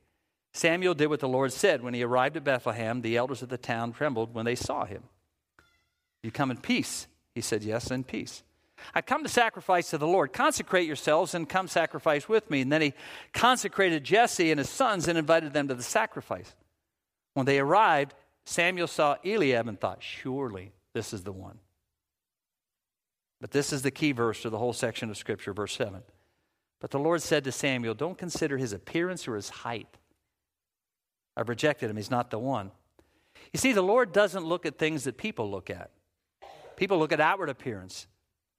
Samuel 0.53 0.95
did 0.95 1.09
what 1.09 1.19
the 1.19 1.29
Lord 1.29 1.53
said. 1.53 1.83
When 1.83 1.93
he 1.93 2.05
arrived 2.05 2.37
at 2.37 2.45
Bethlehem, 2.45 3.03
the 3.03 3.17
elders 3.17 3.43
of 3.43 3.49
the 3.49 3.59
town 3.59 3.93
trembled 3.93 4.33
when 4.33 4.45
they 4.45 4.55
saw 4.55 4.85
him. 4.85 5.03
You 6.23 6.31
come 6.31 6.53
in 6.53 6.57
peace. 6.57 7.09
He 7.35 7.41
said, 7.41 7.65
Yes, 7.65 7.91
in 7.91 8.05
peace. 8.05 8.45
I 8.95 9.03
come 9.03 9.23
to 9.23 9.29
sacrifice 9.29 9.91
to 9.91 9.99
the 9.99 10.07
Lord. 10.07 10.33
Consecrate 10.33 10.87
yourselves 10.87 11.35
and 11.35 11.49
come 11.49 11.69
sacrifice 11.69 12.29
with 12.29 12.51
me. 12.51 12.63
And 12.63 12.73
then 12.73 12.83
he 12.83 12.95
consecrated 13.33 14.05
Jesse 14.05 14.51
and 14.51 14.59
his 14.59 14.71
sons 14.71 15.09
and 15.09 15.19
invited 15.19 15.53
them 15.53 15.69
to 15.69 15.75
the 15.75 15.83
sacrifice. 15.83 16.55
When 17.35 17.47
they 17.47 17.59
arrived, 17.59 18.15
Samuel 18.45 18.87
saw 18.87 19.17
Eliab 19.25 19.69
and 19.69 19.79
thought, 19.79 20.03
Surely 20.03 20.73
this 20.95 21.13
is 21.13 21.23
the 21.23 21.33
one. 21.33 21.59
But 23.41 23.53
this 23.53 23.73
is 23.73 23.83
the 23.83 23.91
key 23.91 24.13
verse 24.13 24.43
to 24.43 24.51
the 24.51 24.59
whole 24.59 24.73
section 24.73 25.11
of 25.11 25.17
Scripture, 25.17 25.53
verse 25.53 25.75
7. 25.75 26.03
But 26.81 26.91
the 26.91 26.99
Lord 26.99 27.23
said 27.23 27.45
to 27.45 27.53
Samuel, 27.53 27.95
Don't 27.95 28.19
consider 28.19 28.57
his 28.57 28.73
appearance 28.73 29.29
or 29.29 29.37
his 29.37 29.49
height. 29.49 29.97
I've 31.37 31.49
rejected 31.49 31.91
him. 31.91 31.97
He's 31.97 32.11
not 32.11 32.31
the 32.31 32.39
one. 32.39 32.73
You 33.53 33.59
see, 33.59 33.73
the 33.73 33.83
Lord 33.83 34.13
doesn't 34.13 34.45
look 34.45 34.67
at 34.67 34.79
things 34.79 35.05
that 35.05 35.17
people 35.17 35.51
look 35.51 35.71
at. 35.71 35.91
People 36.77 36.99
look 36.99 37.13
at 37.13 37.21
outward 37.21 37.49
appearance. 37.49 38.07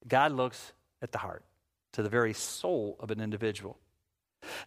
God 0.07 0.31
looks 0.31 0.73
at 1.01 1.11
the 1.11 1.17
heart, 1.19 1.43
to 1.93 2.03
the 2.03 2.09
very 2.09 2.33
soul 2.33 2.95
of 2.99 3.11
an 3.11 3.19
individual. 3.19 3.77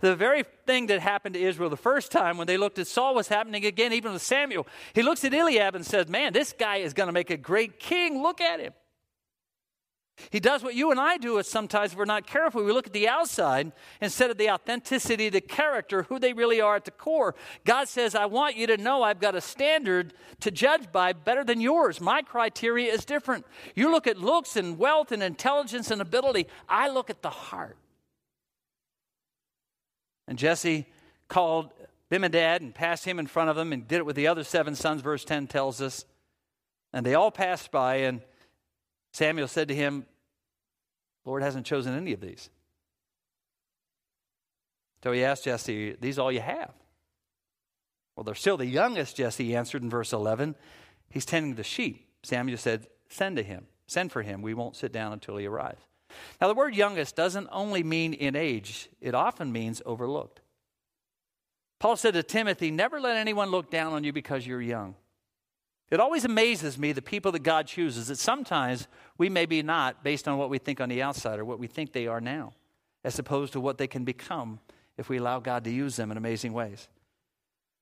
The 0.01 0.15
very 0.15 0.45
thing 0.67 0.87
that 0.89 1.01
happened 1.01 1.35
to 1.35 1.41
Israel 1.41 1.71
the 1.71 1.77
first 1.77 2.13
time 2.13 2.37
when 2.37 2.47
they 2.47 2.59
looked 2.59 2.79
at 2.79 2.87
Saul 2.87 3.15
was 3.15 3.29
happening 3.29 3.65
again, 3.65 3.93
even 3.93 4.13
with 4.13 4.23
Samuel. 4.23 4.67
He 4.93 5.03
looks 5.03 5.25
at 5.25 5.33
Eliab 5.33 5.75
and 5.75 5.85
says, 5.85 6.09
Man, 6.09 6.33
this 6.33 6.53
guy 6.53 6.77
is 6.77 6.93
going 6.93 7.07
to 7.07 7.13
make 7.13 7.31
a 7.31 7.37
great 7.37 7.79
king. 7.79 8.23
Look 8.23 8.41
at 8.41 8.61
him. 8.61 8.75
He 10.31 10.41
does 10.41 10.63
what 10.63 10.75
you 10.75 10.91
and 10.91 11.01
I 11.01 11.17
do 11.17 11.39
is 11.39 11.49
sometimes 11.49 11.97
we're 11.97 12.05
not 12.05 12.27
careful. 12.27 12.63
We 12.63 12.73
look 12.73 12.87
at 12.87 12.93
the 12.93 13.09
outside 13.09 13.73
instead 14.01 14.31
of 14.31 14.39
the 14.39 14.51
authenticity, 14.51 15.29
the 15.29 15.41
character, 15.41 16.05
who 16.05 16.19
they 16.19 16.33
really 16.33 16.61
are 16.61 16.77
at 16.77 16.85
the 16.85 16.91
core. 16.91 17.35
God 17.65 17.89
says, 17.89 18.15
I 18.15 18.27
want 18.27 18.57
you 18.57 18.67
to 18.69 18.77
know 18.77 19.03
I've 19.03 19.21
got 19.21 19.35
a 19.35 19.41
standard 19.41 20.15
to 20.41 20.51
judge 20.51 20.93
by 20.93 21.13
better 21.13 21.45
than 21.45 21.61
yours. 21.61 22.01
My 22.01 22.23
criteria 22.23 22.93
is 22.93 23.05
different. 23.05 23.47
You 23.75 23.91
look 23.91 24.07
at 24.07 24.19
looks 24.19 24.57
and 24.57 24.79
wealth 24.79 25.13
and 25.13 25.23
intelligence 25.23 25.91
and 25.91 26.01
ability. 26.01 26.47
I 26.69 26.89
look 26.89 27.11
at 27.11 27.23
the 27.23 27.31
heart. 27.31 27.77
And 30.29 30.39
Jesse 30.39 30.87
called 31.29 31.71
Abinadab 32.11 32.61
and 32.61 32.75
passed 32.75 33.07
him 33.07 33.19
in 33.19 33.27
front 33.27 33.49
of 33.49 33.57
them 33.57 33.73
and 33.73 33.89
did 33.89 33.97
it 33.97 34.07
with 34.07 34.17
the 34.17 34.27
other 34.27 34.45
seven 34.45 34.75
sons, 34.75 35.01
verse 35.01 35.25
10 35.25 35.47
tells 35.47 35.81
us. 35.81 36.05
And 36.93 37.07
they 37.07 37.15
all 37.15 37.31
passed 37.31 37.71
by, 37.71 37.97
and 37.97 38.21
Samuel 39.13 39.49
said 39.49 39.69
to 39.69 39.75
him, 39.75 40.07
Lord 41.25 41.43
hasn't 41.43 41.67
chosen 41.67 41.95
any 41.95 42.13
of 42.13 42.21
these. 42.21 42.51
So 45.03 45.13
he 45.13 45.25
asked 45.25 45.45
Jesse, 45.45 45.97
These 46.01 46.19
all 46.19 46.33
you 46.33 46.41
have? 46.41 46.73
Well, 48.17 48.25
they're 48.25 48.35
still 48.35 48.57
the 48.57 48.67
youngest, 48.67 49.17
Jesse 49.17 49.57
answered 49.57 49.83
in 49.83 49.91
verse 49.91 50.13
11. 50.13 50.55
He's 51.11 51.25
tending 51.25 51.55
the 51.55 51.65
sheep. 51.65 52.09
Samuel 52.23 52.59
said, 52.59 52.87
Send 53.09 53.37
to 53.37 53.43
him. 53.43 53.67
Send 53.87 54.13
for 54.13 54.23
him. 54.23 54.43
We 54.43 54.55
won't 54.55 54.77
sit 54.77 54.93
down 54.93 55.13
until 55.13 55.37
he 55.37 55.47
arrives. 55.47 55.83
Now, 56.41 56.49
the 56.49 56.55
word 56.55 56.75
youngest 56.75 57.17
doesn't 57.17 57.49
only 57.51 57.83
mean 57.83 58.13
in 58.13 58.37
age, 58.37 58.89
it 59.01 59.15
often 59.15 59.51
means 59.51 59.83
overlooked. 59.87 60.41
Paul 61.79 61.97
said 61.97 62.15
to 62.15 62.23
Timothy, 62.23 62.71
Never 62.71 63.01
let 63.01 63.17
anyone 63.17 63.51
look 63.51 63.71
down 63.71 63.93
on 63.93 64.05
you 64.05 64.13
because 64.13 64.47
you're 64.47 64.63
young. 64.63 64.95
It 65.91 66.01
always 66.01 66.25
amazes 66.25 66.79
me 66.79 66.93
the 66.93 67.03
people 67.03 67.33
that 67.33 67.43
God 67.43 67.67
chooses 67.67 68.09
that 68.09 68.19
sometimes 68.19 68.89
we 69.19 69.29
may 69.29 69.47
be 69.47 69.63
not 69.63 70.03
based 70.03 70.27
on 70.29 70.39
what 70.39 70.51
we 70.51 70.59
think 70.59 70.81
on 70.81 70.89
the 70.89 71.03
outside 71.03 71.39
or 71.39 71.45
what 71.45 71.59
we 71.59 71.67
think 71.67 71.93
they 71.93 72.07
are 72.07 72.21
now, 72.21 72.53
as 73.05 73.19
opposed 73.19 73.53
to 73.53 73.61
what 73.61 73.79
they 73.79 73.87
can 73.87 74.05
become 74.05 74.61
if 74.97 75.09
we 75.09 75.19
allow 75.19 75.41
God 75.41 75.65
to 75.65 75.71
use 75.71 75.97
them 75.97 76.11
in 76.11 76.17
amazing 76.17 76.53
ways. 76.53 76.89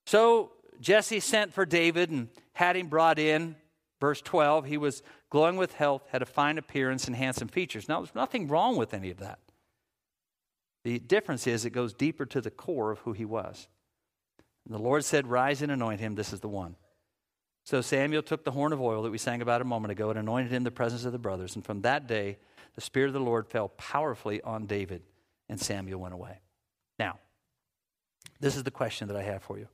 So 0.06 0.52
Jesse 0.80 1.20
sent 1.20 1.52
for 1.52 1.64
David 1.66 2.10
and 2.10 2.28
had 2.52 2.76
him 2.76 2.88
brought 2.88 3.18
in. 3.18 3.56
Verse 4.00 4.22
12, 4.22 4.64
he 4.64 4.78
was 4.78 5.02
glowing 5.28 5.56
with 5.56 5.74
health, 5.74 6.02
had 6.10 6.22
a 6.22 6.26
fine 6.26 6.56
appearance, 6.56 7.06
and 7.06 7.14
handsome 7.14 7.48
features. 7.48 7.86
Now, 7.86 8.00
there's 8.00 8.14
nothing 8.14 8.48
wrong 8.48 8.76
with 8.76 8.94
any 8.94 9.10
of 9.10 9.18
that. 9.18 9.38
The 10.84 10.98
difference 10.98 11.46
is 11.46 11.64
it 11.64 11.70
goes 11.70 11.92
deeper 11.92 12.24
to 12.26 12.40
the 12.40 12.50
core 12.50 12.90
of 12.90 13.00
who 13.00 13.12
he 13.12 13.26
was. 13.26 13.68
And 14.64 14.74
the 14.74 14.82
Lord 14.82 15.04
said, 15.04 15.26
Rise 15.26 15.60
and 15.60 15.70
anoint 15.70 16.00
him. 16.00 16.14
This 16.14 16.32
is 16.32 16.40
the 16.40 16.48
one. 16.48 16.76
So 17.70 17.82
Samuel 17.82 18.24
took 18.24 18.42
the 18.42 18.50
horn 18.50 18.72
of 18.72 18.80
oil 18.80 19.04
that 19.04 19.12
we 19.12 19.18
sang 19.18 19.42
about 19.42 19.60
a 19.60 19.64
moment 19.64 19.92
ago 19.92 20.10
and 20.10 20.18
anointed 20.18 20.50
him 20.50 20.56
in 20.56 20.64
the 20.64 20.72
presence 20.72 21.04
of 21.04 21.12
the 21.12 21.20
brothers. 21.20 21.54
And 21.54 21.64
from 21.64 21.82
that 21.82 22.08
day, 22.08 22.36
the 22.74 22.80
Spirit 22.80 23.06
of 23.06 23.12
the 23.12 23.20
Lord 23.20 23.46
fell 23.46 23.68
powerfully 23.68 24.42
on 24.42 24.66
David, 24.66 25.02
and 25.48 25.60
Samuel 25.60 26.00
went 26.00 26.12
away. 26.12 26.40
Now, 26.98 27.20
this 28.40 28.56
is 28.56 28.64
the 28.64 28.72
question 28.72 29.06
that 29.06 29.16
I 29.16 29.22
have 29.22 29.44
for 29.44 29.56
you. 29.56 29.68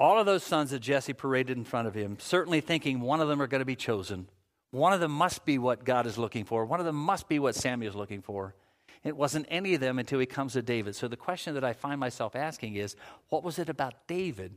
All 0.00 0.18
of 0.18 0.26
those 0.26 0.42
sons 0.42 0.72
that 0.72 0.80
Jesse 0.80 1.12
paraded 1.12 1.56
in 1.56 1.62
front 1.62 1.86
of 1.86 1.94
him, 1.94 2.16
certainly 2.18 2.60
thinking 2.60 3.00
one 3.00 3.20
of 3.20 3.28
them 3.28 3.40
are 3.40 3.46
going 3.46 3.60
to 3.60 3.64
be 3.64 3.76
chosen. 3.76 4.26
One 4.72 4.92
of 4.92 4.98
them 4.98 5.12
must 5.12 5.44
be 5.44 5.58
what 5.58 5.84
God 5.84 6.08
is 6.08 6.18
looking 6.18 6.44
for. 6.44 6.64
One 6.64 6.80
of 6.80 6.86
them 6.86 6.96
must 6.96 7.28
be 7.28 7.38
what 7.38 7.54
Samuel 7.54 7.90
is 7.90 7.94
looking 7.94 8.20
for. 8.20 8.56
It 9.04 9.16
wasn't 9.16 9.46
any 9.48 9.74
of 9.74 9.80
them 9.80 10.00
until 10.00 10.18
he 10.18 10.26
comes 10.26 10.54
to 10.54 10.62
David. 10.62 10.96
So 10.96 11.06
the 11.06 11.16
question 11.16 11.54
that 11.54 11.62
I 11.62 11.72
find 11.72 12.00
myself 12.00 12.34
asking 12.34 12.74
is 12.74 12.96
what 13.28 13.44
was 13.44 13.60
it 13.60 13.68
about 13.68 14.08
David 14.08 14.56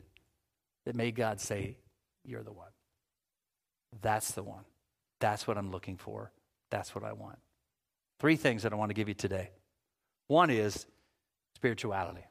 that 0.86 0.96
made 0.96 1.16
God 1.16 1.40
say, 1.40 1.78
you're 2.28 2.44
the 2.44 2.52
one. 2.52 2.70
That's 4.02 4.32
the 4.32 4.44
one. 4.44 4.66
That's 5.20 5.48
what 5.48 5.58
I'm 5.58 5.72
looking 5.72 5.98
for. 5.98 6.32
That's 6.70 6.94
what 6.94 7.04
I 7.04 7.14
want. 7.14 7.40
Three 8.20 8.36
things 8.36 8.64
that 8.64 8.74
I 8.74 8.76
want 8.76 8.90
to 8.90 8.94
give 8.94 9.08
you 9.08 9.14
today. 9.14 9.52
One 10.28 10.50
is 10.50 10.86
spirituality. 11.56 12.26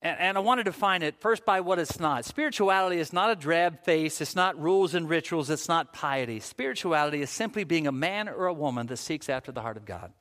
And, 0.00 0.18
and, 0.20 0.36
I 0.36 0.40
want 0.40 0.60
to 0.60 0.64
define 0.64 1.02
it 1.02 1.20
first 1.20 1.44
by 1.44 1.60
what 1.60 1.80
it's 1.80 1.98
not. 1.98 2.24
Spirituality 2.24 3.00
is 3.00 3.12
not 3.12 3.30
a 3.30 3.36
drab 3.36 3.82
face, 3.84 4.20
it's 4.20 4.36
not 4.36 4.60
rules 4.60 4.94
and 4.94 5.08
rituals, 5.08 5.50
it's 5.50 5.66
not 5.66 5.92
piety. 5.92 6.38
Spirituality 6.38 7.20
is 7.20 7.30
simply 7.30 7.64
being 7.64 7.88
a 7.88 7.92
man 7.92 8.28
or 8.28 8.46
a 8.46 8.52
woman 8.52 8.86
that 8.86 8.98
seeks 8.98 9.28
after 9.28 9.50
the 9.50 9.60
heart 9.60 9.76
of 9.76 9.84
God. 9.84 10.12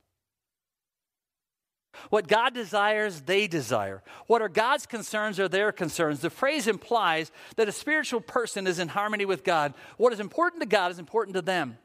What 2.10 2.28
God 2.28 2.54
desires, 2.54 3.22
they 3.22 3.48
desire. 3.48 4.04
What 4.28 4.42
are 4.42 4.50
God's 4.50 4.86
concerns 4.86 5.40
are 5.40 5.48
their 5.48 5.72
concerns. 5.72 6.20
The 6.20 6.30
phrase 6.30 6.68
implies 6.68 7.32
that 7.56 7.68
a 7.68 7.72
spiritual 7.72 8.22
person 8.22 8.68
is 8.68 8.80
in 8.80 8.90
harmony 8.90 9.26
with 9.26 9.44
God. 9.44 9.74
What 9.98 10.14
is 10.14 10.20
important 10.20 10.62
to 10.62 10.68
God 10.68 10.92
is 10.92 11.00
important 11.00 11.36
to 11.36 11.42
them. 11.42 11.78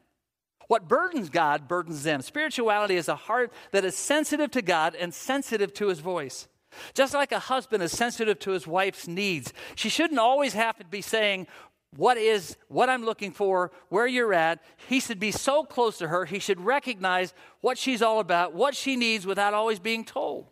What 0.67 0.87
burdens 0.87 1.29
God 1.29 1.67
burdens 1.67 2.03
them. 2.03 2.21
Spirituality 2.21 2.95
is 2.95 3.07
a 3.07 3.15
heart 3.15 3.51
that 3.71 3.85
is 3.85 3.95
sensitive 3.95 4.51
to 4.51 4.61
God 4.61 4.95
and 4.95 5.13
sensitive 5.13 5.73
to 5.75 5.87
his 5.87 5.99
voice. 5.99 6.47
Just 6.93 7.13
like 7.13 7.31
a 7.31 7.39
husband 7.39 7.83
is 7.83 7.91
sensitive 7.91 8.39
to 8.39 8.51
his 8.51 8.65
wife's 8.65 9.07
needs, 9.07 9.53
she 9.75 9.89
shouldn't 9.89 10.19
always 10.19 10.53
have 10.53 10.77
to 10.77 10.85
be 10.85 11.01
saying, 11.01 11.47
what 11.95 12.17
is 12.17 12.57
what 12.67 12.89
I'm 12.89 13.03
looking 13.03 13.31
for, 13.31 13.71
where 13.89 14.07
you're 14.07 14.33
at. 14.33 14.63
He 14.87 14.99
should 14.99 15.19
be 15.19 15.31
so 15.31 15.63
close 15.63 15.97
to 15.99 16.07
her, 16.07 16.25
he 16.25 16.39
should 16.39 16.59
recognize 16.61 17.33
what 17.61 17.77
she's 17.77 18.01
all 18.01 18.19
about, 18.19 18.53
what 18.53 18.75
she 18.75 18.95
needs 18.95 19.25
without 19.25 19.53
always 19.53 19.79
being 19.79 20.05
told. 20.05 20.47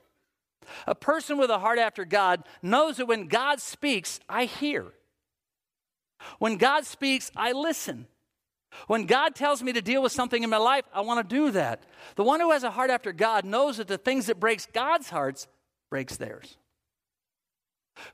A 0.88 0.96
person 0.96 1.38
with 1.38 1.50
a 1.50 1.60
heart 1.60 1.80
after 1.80 2.06
God 2.06 2.44
knows 2.62 2.98
that 2.98 3.08
when 3.08 3.28
God 3.28 3.60
speaks, 3.60 4.20
I 4.30 4.46
hear. 4.46 4.86
When 6.40 6.58
God 6.58 6.86
speaks, 6.86 7.32
I 7.36 7.52
listen. 7.52 8.08
When 8.88 9.06
God 9.06 9.36
tells 9.36 9.62
me 9.62 9.74
to 9.74 9.82
deal 9.82 10.02
with 10.02 10.12
something 10.12 10.44
in 10.44 10.50
my 10.50 10.58
life, 10.58 10.86
I 10.94 11.02
want 11.02 11.28
to 11.28 11.36
do 11.36 11.52
that. 11.52 11.84
The 12.16 12.24
one 12.24 12.40
who 12.40 12.52
has 12.52 12.64
a 12.64 12.72
heart 12.72 12.90
after 12.90 13.12
God 13.12 13.44
knows 13.44 13.78
that 13.78 13.88
the 13.88 13.98
things 13.98 14.28
that 14.28 14.40
breaks 14.40 14.68
God's 14.72 15.10
hearts 15.10 15.48
breaks 15.90 16.18
theirs. 16.18 16.58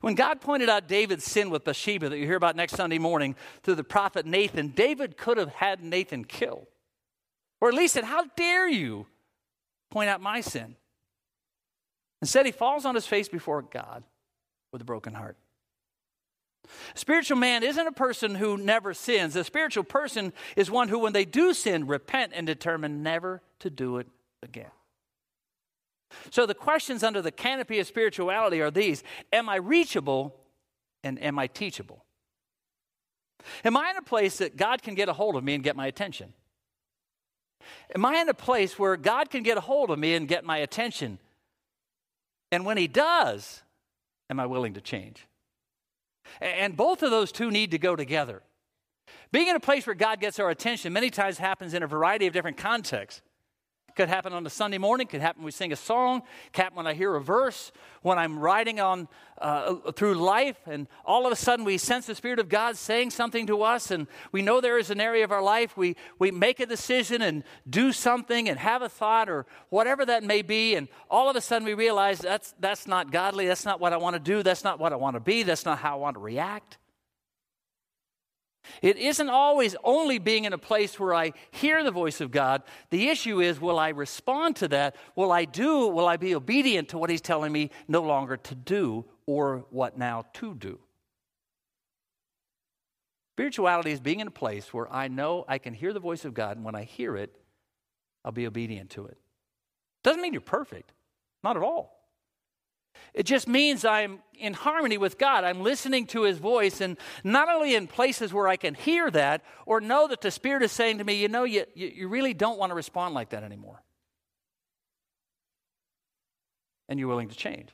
When 0.00 0.14
God 0.14 0.40
pointed 0.40 0.68
out 0.68 0.88
David's 0.88 1.24
sin 1.24 1.50
with 1.50 1.64
Bathsheba 1.64 2.08
that 2.08 2.18
you 2.18 2.26
hear 2.26 2.36
about 2.36 2.56
next 2.56 2.74
Sunday 2.74 2.98
morning 2.98 3.36
through 3.62 3.76
the 3.76 3.84
prophet 3.84 4.26
Nathan, 4.26 4.68
David 4.68 5.16
could 5.16 5.38
have 5.38 5.50
had 5.50 5.82
Nathan 5.82 6.24
killed. 6.24 6.66
Or 7.60 7.68
at 7.68 7.74
least 7.74 7.94
said, 7.94 8.04
How 8.04 8.24
dare 8.36 8.68
you 8.68 9.06
point 9.90 10.10
out 10.10 10.20
my 10.20 10.40
sin? 10.40 10.76
Instead, 12.20 12.46
he 12.46 12.52
falls 12.52 12.84
on 12.84 12.94
his 12.94 13.06
face 13.06 13.28
before 13.28 13.62
God 13.62 14.02
with 14.72 14.82
a 14.82 14.84
broken 14.84 15.14
heart. 15.14 15.36
A 16.94 16.98
spiritual 16.98 17.38
man 17.38 17.62
isn't 17.62 17.86
a 17.86 17.92
person 17.92 18.34
who 18.34 18.56
never 18.56 18.92
sins. 18.92 19.36
A 19.36 19.44
spiritual 19.44 19.84
person 19.84 20.32
is 20.56 20.70
one 20.70 20.88
who, 20.88 20.98
when 20.98 21.12
they 21.12 21.24
do 21.24 21.54
sin, 21.54 21.86
repent 21.86 22.32
and 22.34 22.46
determine 22.46 23.02
never 23.02 23.40
to 23.60 23.70
do 23.70 23.98
it 23.98 24.08
again. 24.42 24.70
So 26.30 26.46
the 26.46 26.54
questions 26.54 27.02
under 27.02 27.20
the 27.20 27.30
canopy 27.30 27.78
of 27.78 27.86
spirituality 27.86 28.60
are 28.60 28.70
these 28.70 29.02
Am 29.32 29.48
I 29.48 29.56
reachable 29.56 30.34
and 31.04 31.22
am 31.22 31.38
I 31.38 31.46
teachable? 31.46 32.04
Am 33.64 33.76
I 33.76 33.90
in 33.90 33.96
a 33.96 34.02
place 34.02 34.38
that 34.38 34.56
God 34.56 34.82
can 34.82 34.94
get 34.94 35.08
a 35.08 35.12
hold 35.12 35.36
of 35.36 35.44
me 35.44 35.54
and 35.54 35.62
get 35.62 35.76
my 35.76 35.86
attention? 35.86 36.32
Am 37.94 38.04
I 38.04 38.16
in 38.16 38.28
a 38.28 38.34
place 38.34 38.78
where 38.78 38.96
God 38.96 39.30
can 39.30 39.42
get 39.42 39.58
a 39.58 39.60
hold 39.60 39.90
of 39.90 39.98
me 39.98 40.14
and 40.14 40.26
get 40.26 40.44
my 40.44 40.58
attention? 40.58 41.18
And 42.50 42.64
when 42.64 42.76
He 42.76 42.88
does, 42.88 43.62
am 44.30 44.40
I 44.40 44.46
willing 44.46 44.74
to 44.74 44.80
change? 44.80 45.26
And 46.40 46.76
both 46.76 47.02
of 47.02 47.10
those 47.10 47.32
two 47.32 47.50
need 47.50 47.70
to 47.70 47.78
go 47.78 47.96
together. 47.96 48.42
Being 49.32 49.48
in 49.48 49.56
a 49.56 49.60
place 49.60 49.86
where 49.86 49.94
God 49.94 50.20
gets 50.20 50.38
our 50.38 50.50
attention 50.50 50.92
many 50.92 51.10
times 51.10 51.38
happens 51.38 51.74
in 51.74 51.82
a 51.82 51.86
variety 51.86 52.26
of 52.26 52.32
different 52.32 52.56
contexts. 52.56 53.22
Could 53.98 54.08
happen 54.08 54.32
on 54.32 54.46
a 54.46 54.50
Sunday 54.50 54.78
morning, 54.78 55.08
could 55.08 55.20
happen 55.20 55.42
when 55.42 55.46
we 55.46 55.50
sing 55.50 55.72
a 55.72 55.76
song, 55.76 56.22
happen 56.52 56.76
when 56.76 56.86
I 56.86 56.94
hear 56.94 57.16
a 57.16 57.20
verse, 57.20 57.72
when 58.02 58.16
I'm 58.16 58.38
riding 58.38 58.78
on 58.78 59.08
uh, 59.38 59.90
through 59.90 60.14
life, 60.14 60.56
and 60.66 60.86
all 61.04 61.26
of 61.26 61.32
a 61.32 61.36
sudden 61.36 61.64
we 61.64 61.78
sense 61.78 62.06
the 62.06 62.14
Spirit 62.14 62.38
of 62.38 62.48
God 62.48 62.76
saying 62.76 63.10
something 63.10 63.44
to 63.48 63.64
us, 63.64 63.90
and 63.90 64.06
we 64.30 64.40
know 64.40 64.60
there 64.60 64.78
is 64.78 64.90
an 64.90 65.00
area 65.00 65.24
of 65.24 65.32
our 65.32 65.42
life. 65.42 65.76
We, 65.76 65.96
we 66.20 66.30
make 66.30 66.60
a 66.60 66.66
decision 66.66 67.22
and 67.22 67.42
do 67.68 67.90
something 67.90 68.48
and 68.48 68.56
have 68.60 68.82
a 68.82 68.88
thought 68.88 69.28
or 69.28 69.46
whatever 69.68 70.06
that 70.06 70.22
may 70.22 70.42
be, 70.42 70.76
and 70.76 70.86
all 71.10 71.28
of 71.28 71.34
a 71.34 71.40
sudden 71.40 71.66
we 71.66 71.74
realize 71.74 72.20
that's, 72.20 72.54
that's 72.60 72.86
not 72.86 73.10
godly, 73.10 73.48
that's 73.48 73.64
not 73.64 73.80
what 73.80 73.92
I 73.92 73.96
want 73.96 74.14
to 74.14 74.20
do, 74.20 74.44
that's 74.44 74.62
not 74.62 74.78
what 74.78 74.92
I 74.92 74.96
want 74.96 75.16
to 75.16 75.20
be, 75.20 75.42
that's 75.42 75.64
not 75.64 75.78
how 75.78 75.94
I 75.94 76.00
want 76.00 76.14
to 76.14 76.20
react. 76.20 76.78
It 78.82 78.96
isn't 78.96 79.28
always 79.28 79.76
only 79.84 80.18
being 80.18 80.44
in 80.44 80.52
a 80.52 80.58
place 80.58 80.98
where 80.98 81.14
I 81.14 81.32
hear 81.50 81.82
the 81.82 81.90
voice 81.90 82.20
of 82.20 82.30
God. 82.30 82.62
The 82.90 83.08
issue 83.08 83.40
is 83.40 83.60
will 83.60 83.78
I 83.78 83.90
respond 83.90 84.56
to 84.56 84.68
that? 84.68 84.96
Will 85.16 85.32
I 85.32 85.44
do, 85.44 85.88
will 85.88 86.06
I 86.06 86.16
be 86.16 86.34
obedient 86.34 86.88
to 86.90 86.98
what 86.98 87.10
He's 87.10 87.20
telling 87.20 87.52
me 87.52 87.70
no 87.86 88.02
longer 88.02 88.36
to 88.36 88.54
do 88.54 89.04
or 89.26 89.66
what 89.70 89.98
now 89.98 90.26
to 90.34 90.54
do? 90.54 90.78
Spirituality 93.34 93.92
is 93.92 94.00
being 94.00 94.20
in 94.20 94.26
a 94.26 94.32
place 94.32 94.74
where 94.74 94.92
I 94.92 95.06
know 95.08 95.44
I 95.46 95.58
can 95.58 95.72
hear 95.72 95.92
the 95.92 96.00
voice 96.00 96.24
of 96.24 96.34
God, 96.34 96.56
and 96.56 96.64
when 96.64 96.74
I 96.74 96.82
hear 96.82 97.16
it, 97.16 97.34
I'll 98.24 98.32
be 98.32 98.46
obedient 98.46 98.90
to 98.90 99.06
it. 99.06 99.16
Doesn't 100.02 100.20
mean 100.20 100.32
you're 100.32 100.40
perfect, 100.40 100.92
not 101.44 101.56
at 101.56 101.62
all. 101.62 101.97
It 103.14 103.24
just 103.24 103.48
means 103.48 103.84
I'm 103.84 104.20
in 104.38 104.54
harmony 104.54 104.98
with 104.98 105.18
God. 105.18 105.44
I'm 105.44 105.62
listening 105.62 106.06
to 106.08 106.22
His 106.22 106.38
voice, 106.38 106.80
and 106.80 106.96
not 107.24 107.48
only 107.48 107.74
in 107.74 107.86
places 107.86 108.32
where 108.32 108.48
I 108.48 108.56
can 108.56 108.74
hear 108.74 109.10
that 109.10 109.42
or 109.66 109.80
know 109.80 110.08
that 110.08 110.20
the 110.20 110.30
Spirit 110.30 110.62
is 110.62 110.72
saying 110.72 110.98
to 110.98 111.04
me, 111.04 111.14
you 111.14 111.28
know, 111.28 111.44
you, 111.44 111.64
you 111.74 112.08
really 112.08 112.34
don't 112.34 112.58
want 112.58 112.70
to 112.70 112.74
respond 112.74 113.14
like 113.14 113.30
that 113.30 113.42
anymore. 113.42 113.82
And 116.88 116.98
you're 116.98 117.08
willing 117.08 117.28
to 117.28 117.36
change. 117.36 117.70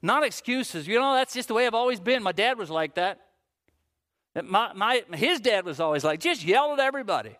Not 0.00 0.24
excuses. 0.24 0.86
You 0.86 0.98
know, 0.98 1.14
that's 1.14 1.34
just 1.34 1.48
the 1.48 1.54
way 1.54 1.66
I've 1.66 1.74
always 1.74 2.00
been. 2.00 2.22
My 2.22 2.32
dad 2.32 2.58
was 2.58 2.70
like 2.70 2.94
that. 2.94 3.20
My, 4.44 4.72
my, 4.72 5.02
his 5.12 5.40
dad 5.40 5.64
was 5.64 5.80
always 5.80 6.04
like, 6.04 6.20
just 6.20 6.44
yell 6.44 6.72
at 6.72 6.78
everybody. 6.78 7.36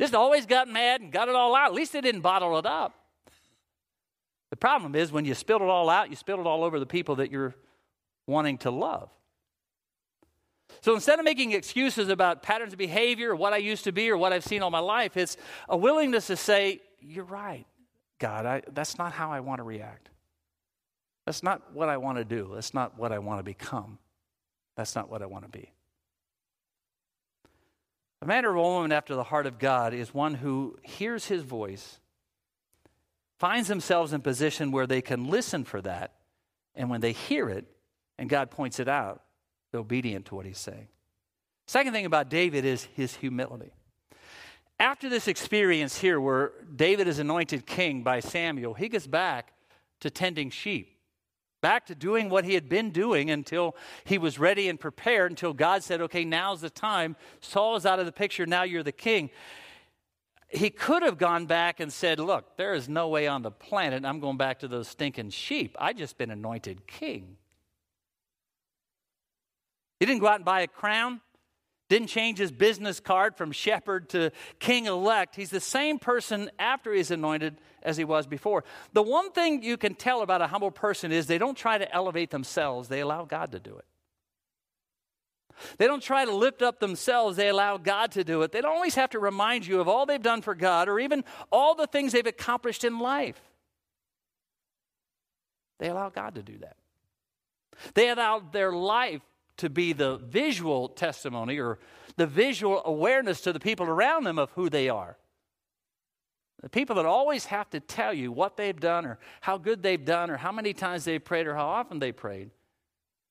Just 0.00 0.14
always 0.14 0.46
got 0.46 0.68
mad 0.68 1.00
and 1.00 1.12
got 1.12 1.28
it 1.28 1.34
all 1.34 1.54
out. 1.54 1.66
At 1.66 1.74
least 1.74 1.92
they 1.92 2.00
didn't 2.00 2.22
bottle 2.22 2.58
it 2.58 2.66
up. 2.66 2.94
The 4.54 4.58
problem 4.58 4.94
is 4.94 5.10
when 5.10 5.24
you 5.24 5.34
spill 5.34 5.56
it 5.56 5.62
all 5.62 5.90
out, 5.90 6.10
you 6.10 6.14
spill 6.14 6.38
it 6.38 6.46
all 6.46 6.62
over 6.62 6.78
the 6.78 6.86
people 6.86 7.16
that 7.16 7.32
you're 7.32 7.56
wanting 8.28 8.58
to 8.58 8.70
love. 8.70 9.10
So 10.80 10.94
instead 10.94 11.18
of 11.18 11.24
making 11.24 11.50
excuses 11.50 12.08
about 12.08 12.44
patterns 12.44 12.72
of 12.72 12.78
behavior 12.78 13.32
or 13.32 13.34
what 13.34 13.52
I 13.52 13.56
used 13.56 13.82
to 13.82 13.90
be 13.90 14.08
or 14.08 14.16
what 14.16 14.32
I've 14.32 14.44
seen 14.44 14.62
all 14.62 14.70
my 14.70 14.78
life, 14.78 15.16
it's 15.16 15.36
a 15.68 15.76
willingness 15.76 16.28
to 16.28 16.36
say, 16.36 16.80
You're 17.00 17.24
right, 17.24 17.66
God, 18.20 18.46
I, 18.46 18.62
that's 18.72 18.96
not 18.96 19.10
how 19.10 19.32
I 19.32 19.40
want 19.40 19.58
to 19.58 19.64
react. 19.64 20.08
That's 21.26 21.42
not 21.42 21.74
what 21.74 21.88
I 21.88 21.96
want 21.96 22.18
to 22.18 22.24
do. 22.24 22.52
That's 22.54 22.72
not 22.72 22.96
what 22.96 23.10
I 23.10 23.18
want 23.18 23.40
to 23.40 23.42
become. 23.42 23.98
That's 24.76 24.94
not 24.94 25.10
what 25.10 25.20
I 25.20 25.26
want 25.26 25.46
to 25.46 25.50
be. 25.50 25.72
A 28.22 28.26
man 28.26 28.44
or 28.44 28.54
woman 28.54 28.92
after 28.92 29.16
the 29.16 29.24
heart 29.24 29.48
of 29.48 29.58
God 29.58 29.94
is 29.94 30.14
one 30.14 30.34
who 30.34 30.76
hears 30.84 31.26
his 31.26 31.42
voice 31.42 31.98
finds 33.38 33.68
themselves 33.68 34.12
in 34.12 34.20
position 34.20 34.70
where 34.70 34.86
they 34.86 35.02
can 35.02 35.28
listen 35.28 35.64
for 35.64 35.80
that. 35.82 36.12
And 36.74 36.90
when 36.90 37.00
they 37.00 37.12
hear 37.12 37.48
it 37.48 37.66
and 38.18 38.28
God 38.28 38.50
points 38.50 38.80
it 38.80 38.88
out, 38.88 39.22
they're 39.70 39.80
obedient 39.80 40.26
to 40.26 40.34
what 40.34 40.46
he's 40.46 40.58
saying. 40.58 40.88
Second 41.66 41.92
thing 41.92 42.06
about 42.06 42.28
David 42.28 42.64
is 42.64 42.84
his 42.94 43.16
humility. 43.16 43.72
After 44.78 45.08
this 45.08 45.28
experience 45.28 45.98
here, 45.98 46.20
where 46.20 46.52
David 46.74 47.08
is 47.08 47.18
anointed 47.18 47.64
king 47.64 48.02
by 48.02 48.20
Samuel, 48.20 48.74
he 48.74 48.88
gets 48.88 49.06
back 49.06 49.52
to 50.00 50.10
tending 50.10 50.50
sheep, 50.50 50.98
back 51.62 51.86
to 51.86 51.94
doing 51.94 52.28
what 52.28 52.44
he 52.44 52.54
had 52.54 52.68
been 52.68 52.90
doing 52.90 53.30
until 53.30 53.76
he 54.04 54.18
was 54.18 54.38
ready 54.38 54.68
and 54.68 54.78
prepared, 54.78 55.30
until 55.30 55.54
God 55.54 55.82
said, 55.82 56.00
Okay, 56.02 56.24
now's 56.24 56.60
the 56.60 56.70
time. 56.70 57.16
Saul 57.40 57.76
is 57.76 57.86
out 57.86 58.00
of 58.00 58.06
the 58.06 58.12
picture. 58.12 58.46
Now 58.46 58.64
you're 58.64 58.82
the 58.82 58.92
king 58.92 59.30
he 60.54 60.70
could 60.70 61.02
have 61.02 61.18
gone 61.18 61.46
back 61.46 61.80
and 61.80 61.92
said, 61.92 62.20
Look, 62.20 62.56
there 62.56 62.74
is 62.74 62.88
no 62.88 63.08
way 63.08 63.26
on 63.26 63.42
the 63.42 63.50
planet 63.50 64.04
I'm 64.04 64.20
going 64.20 64.36
back 64.36 64.60
to 64.60 64.68
those 64.68 64.88
stinking 64.88 65.30
sheep. 65.30 65.76
I 65.78 65.92
just 65.92 66.16
been 66.16 66.30
anointed 66.30 66.86
king. 66.86 67.36
He 70.00 70.06
didn't 70.06 70.20
go 70.20 70.28
out 70.28 70.36
and 70.36 70.44
buy 70.44 70.60
a 70.60 70.66
crown, 70.66 71.20
didn't 71.88 72.08
change 72.08 72.38
his 72.38 72.52
business 72.52 73.00
card 73.00 73.36
from 73.36 73.52
shepherd 73.52 74.08
to 74.10 74.30
king 74.58 74.86
elect. 74.86 75.36
He's 75.36 75.50
the 75.50 75.60
same 75.60 75.98
person 75.98 76.50
after 76.58 76.92
he's 76.92 77.10
anointed 77.10 77.58
as 77.82 77.96
he 77.96 78.04
was 78.04 78.26
before. 78.26 78.64
The 78.92 79.02
one 79.02 79.32
thing 79.32 79.62
you 79.62 79.76
can 79.76 79.94
tell 79.94 80.22
about 80.22 80.40
a 80.40 80.46
humble 80.46 80.70
person 80.70 81.12
is 81.12 81.26
they 81.26 81.38
don't 81.38 81.56
try 81.56 81.78
to 81.78 81.94
elevate 81.94 82.30
themselves, 82.30 82.88
they 82.88 83.00
allow 83.00 83.24
God 83.24 83.52
to 83.52 83.60
do 83.60 83.76
it. 83.76 83.84
They 85.78 85.86
don't 85.86 86.02
try 86.02 86.24
to 86.24 86.34
lift 86.34 86.62
up 86.62 86.80
themselves, 86.80 87.36
they 87.36 87.48
allow 87.48 87.76
God 87.76 88.12
to 88.12 88.24
do 88.24 88.42
it. 88.42 88.52
They 88.52 88.60
don't 88.60 88.74
always 88.74 88.94
have 88.94 89.10
to 89.10 89.18
remind 89.18 89.66
you 89.66 89.80
of 89.80 89.88
all 89.88 90.06
they've 90.06 90.20
done 90.22 90.42
for 90.42 90.54
God 90.54 90.88
or 90.88 90.98
even 90.98 91.24
all 91.50 91.74
the 91.74 91.86
things 91.86 92.12
they've 92.12 92.26
accomplished 92.26 92.84
in 92.84 92.98
life. 92.98 93.40
They 95.78 95.88
allow 95.88 96.10
God 96.10 96.36
to 96.36 96.42
do 96.42 96.58
that. 96.58 96.76
They 97.94 98.08
allow 98.08 98.40
their 98.40 98.72
life 98.72 99.22
to 99.58 99.70
be 99.70 99.92
the 99.92 100.18
visual 100.18 100.88
testimony 100.88 101.58
or 101.58 101.78
the 102.16 102.26
visual 102.26 102.82
awareness 102.84 103.40
to 103.42 103.52
the 103.52 103.60
people 103.60 103.86
around 103.86 104.24
them 104.24 104.38
of 104.38 104.50
who 104.52 104.68
they 104.68 104.88
are. 104.88 105.16
The 106.62 106.68
people 106.68 106.96
that 106.96 107.06
always 107.06 107.46
have 107.46 107.68
to 107.70 107.80
tell 107.80 108.14
you 108.14 108.32
what 108.32 108.56
they've 108.56 108.78
done 108.78 109.04
or 109.04 109.18
how 109.40 109.58
good 109.58 109.82
they've 109.82 110.04
done 110.04 110.30
or 110.30 110.36
how 110.36 110.52
many 110.52 110.72
times 110.72 111.04
they've 111.04 111.22
prayed 111.22 111.46
or 111.46 111.54
how 111.54 111.66
often 111.66 111.98
they 111.98 112.12
prayed 112.12 112.50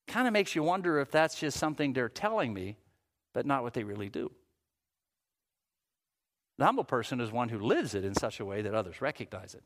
kind 0.08 0.28
of 0.28 0.34
makes 0.34 0.56
you 0.56 0.64
wonder 0.64 1.00
if 1.00 1.12
that's 1.12 1.36
just 1.36 1.58
something 1.58 1.94
they're 1.94 2.10
telling 2.10 2.54
me, 2.54 2.78
but 3.34 3.46
not 3.46 3.64
what 3.64 3.74
they 3.74 3.84
really 3.84 4.10
do. 4.10 4.32
The 6.58 6.66
humble 6.66 6.84
person 6.84 7.20
is 7.20 7.32
one 7.32 7.50
who 7.50 7.60
lives 7.60 7.96
it 7.96 8.06
in 8.06 8.14
such 8.14 8.40
a 8.40 8.46
way 8.46 8.62
that 8.62 8.74
others 8.74 9.02
recognize 9.02 9.56
it. 9.56 9.64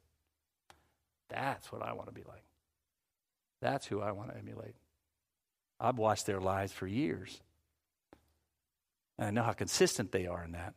That's 1.30 1.72
what 1.72 1.82
I 1.82 1.94
want 1.94 2.08
to 2.08 2.14
be 2.14 2.24
like. 2.28 2.44
That's 3.62 3.86
who 3.86 4.02
I 4.02 4.12
want 4.12 4.32
to 4.32 4.38
emulate. 4.38 4.76
I've 5.80 5.98
watched 5.98 6.26
their 6.26 6.40
lives 6.40 6.72
for 6.72 6.88
years. 6.88 7.42
And 9.18 9.28
I 9.28 9.32
know 9.32 9.44
how 9.44 9.54
consistent 9.54 10.12
they 10.12 10.28
are 10.28 10.44
in 10.44 10.54
that. 10.54 10.74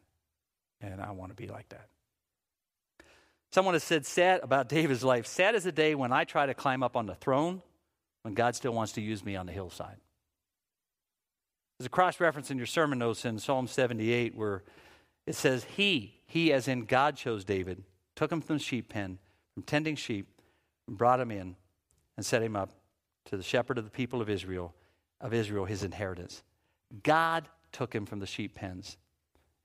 And 0.81 1.01
I 1.01 1.13
want 1.13 1.31
to 1.31 1.37
be 1.37 1.47
like 1.47 1.69
that. 1.69 1.89
Someone 3.53 3.75
has 3.75 3.85
said 3.85 4.07
sad 4.07 4.41
about 4.43 4.69
David's 4.71 5.05
life 5.05 5.27
sad 5.27 5.55
is 5.55 5.65
the 5.65 5.73
day 5.73 5.95
when 5.95 6.13
I 6.13 6.25
try 6.25 6.47
to 6.47 6.55
climb 6.55 6.83
up 6.83 6.97
on 6.97 7.07
the 7.07 7.15
throne 7.15 7.63
when 8.23 8.35
God 8.35 8.55
still 8.55 8.73
wants 8.73 8.93
to 8.93 9.01
use 9.01 9.25
me 9.25 9.37
on 9.37 9.47
the 9.47 9.53
hillside. 9.53 9.97
There's 11.79 11.87
a 11.87 11.91
cross 11.91 12.21
reference 12.21 12.51
in 12.51 12.59
your 12.59 12.67
sermon 12.67 12.99
notes 12.99 13.25
in 13.25 13.39
Psalm 13.39 13.67
78 13.67 14.35
where 14.35 14.63
it 15.27 15.35
says, 15.35 15.65
He, 15.65 16.21
he 16.27 16.53
as 16.53 16.69
in 16.69 16.85
God 16.85 17.17
chose 17.17 17.45
David, 17.45 17.83
took 18.17 18.31
him 18.31 18.41
from 18.41 18.59
the 18.59 18.63
sheep 18.63 18.91
pen, 18.91 19.19
from 19.55 19.63
tending 19.63 19.97
sheep, 19.97 20.29
and 20.87 20.99
brought 20.99 21.21
him 21.21 21.31
in 21.31 21.57
and 22.17 22.27
set 22.27 22.43
him 22.43 22.55
up 22.55 22.71
to 23.27 23.37
the 23.37 23.43
shepherd 23.43 23.79
of 23.79 23.85
the 23.85 23.91
people 23.91 24.21
of 24.21 24.29
Israel, 24.29 24.75
of 25.21 25.33
Israel, 25.33 25.65
his 25.65 25.83
inheritance. 25.83 26.43
God 27.03 27.49
took 27.73 27.95
him 27.95 28.05
from 28.05 28.19
the 28.19 28.27
sheep 28.27 28.55
pens 28.55 28.99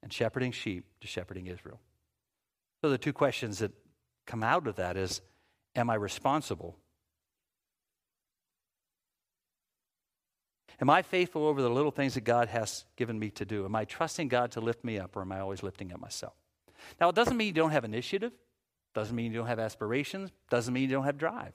and 0.01 0.13
shepherding 0.13 0.51
sheep 0.51 0.85
to 1.01 1.07
shepherding 1.07 1.47
Israel. 1.47 1.79
So 2.81 2.89
the 2.89 2.97
two 2.97 3.13
questions 3.13 3.59
that 3.59 3.71
come 4.25 4.43
out 4.43 4.67
of 4.67 4.75
that 4.75 4.95
is 4.95 5.21
Am 5.75 5.89
I 5.89 5.95
responsible 5.95 6.77
Am 10.81 10.89
I 10.89 11.01
faithful 11.01 11.45
over 11.45 11.61
the 11.61 11.69
little 11.69 11.91
things 11.91 12.15
that 12.15 12.23
God 12.25 12.49
has 12.49 12.85
given 12.97 13.17
me 13.17 13.29
to 13.31 13.45
do? 13.45 13.65
Am 13.65 13.75
I 13.75 13.85
trusting 13.85 14.27
God 14.27 14.51
to 14.51 14.61
lift 14.61 14.83
me 14.83 14.99
up, 14.99 15.15
or 15.15 15.21
am 15.21 15.31
I 15.31 15.39
always 15.39 15.63
lifting 15.63 15.93
up 15.93 15.99
myself? 15.99 16.33
Now, 16.99 17.09
it 17.09 17.15
doesn't 17.15 17.37
mean 17.37 17.47
you 17.47 17.53
don't 17.53 17.71
have 17.71 17.85
initiative, 17.85 18.33
doesn't 18.93 19.15
mean 19.15 19.31
you 19.31 19.37
don't 19.39 19.47
have 19.47 19.59
aspirations, 19.59 20.31
doesn't 20.49 20.73
mean 20.73 20.83
you 20.83 20.95
don't 20.95 21.05
have 21.05 21.17
drive. 21.17 21.53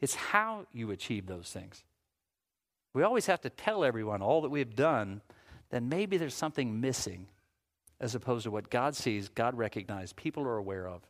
It's 0.00 0.14
how 0.14 0.66
you 0.72 0.90
achieve 0.90 1.26
those 1.26 1.50
things. 1.50 1.82
We 2.92 3.02
always 3.02 3.26
have 3.26 3.40
to 3.42 3.50
tell 3.50 3.84
everyone 3.84 4.22
all 4.22 4.42
that 4.42 4.50
we've 4.50 4.76
done, 4.76 5.22
then 5.70 5.88
maybe 5.88 6.16
there's 6.16 6.34
something 6.34 6.80
missing 6.80 7.26
as 8.00 8.14
opposed 8.14 8.44
to 8.44 8.50
what 8.50 8.70
God 8.70 8.94
sees, 8.94 9.28
God 9.28 9.56
recognizes, 9.56 10.12
people 10.12 10.44
are 10.44 10.56
aware 10.56 10.86
of, 10.86 11.02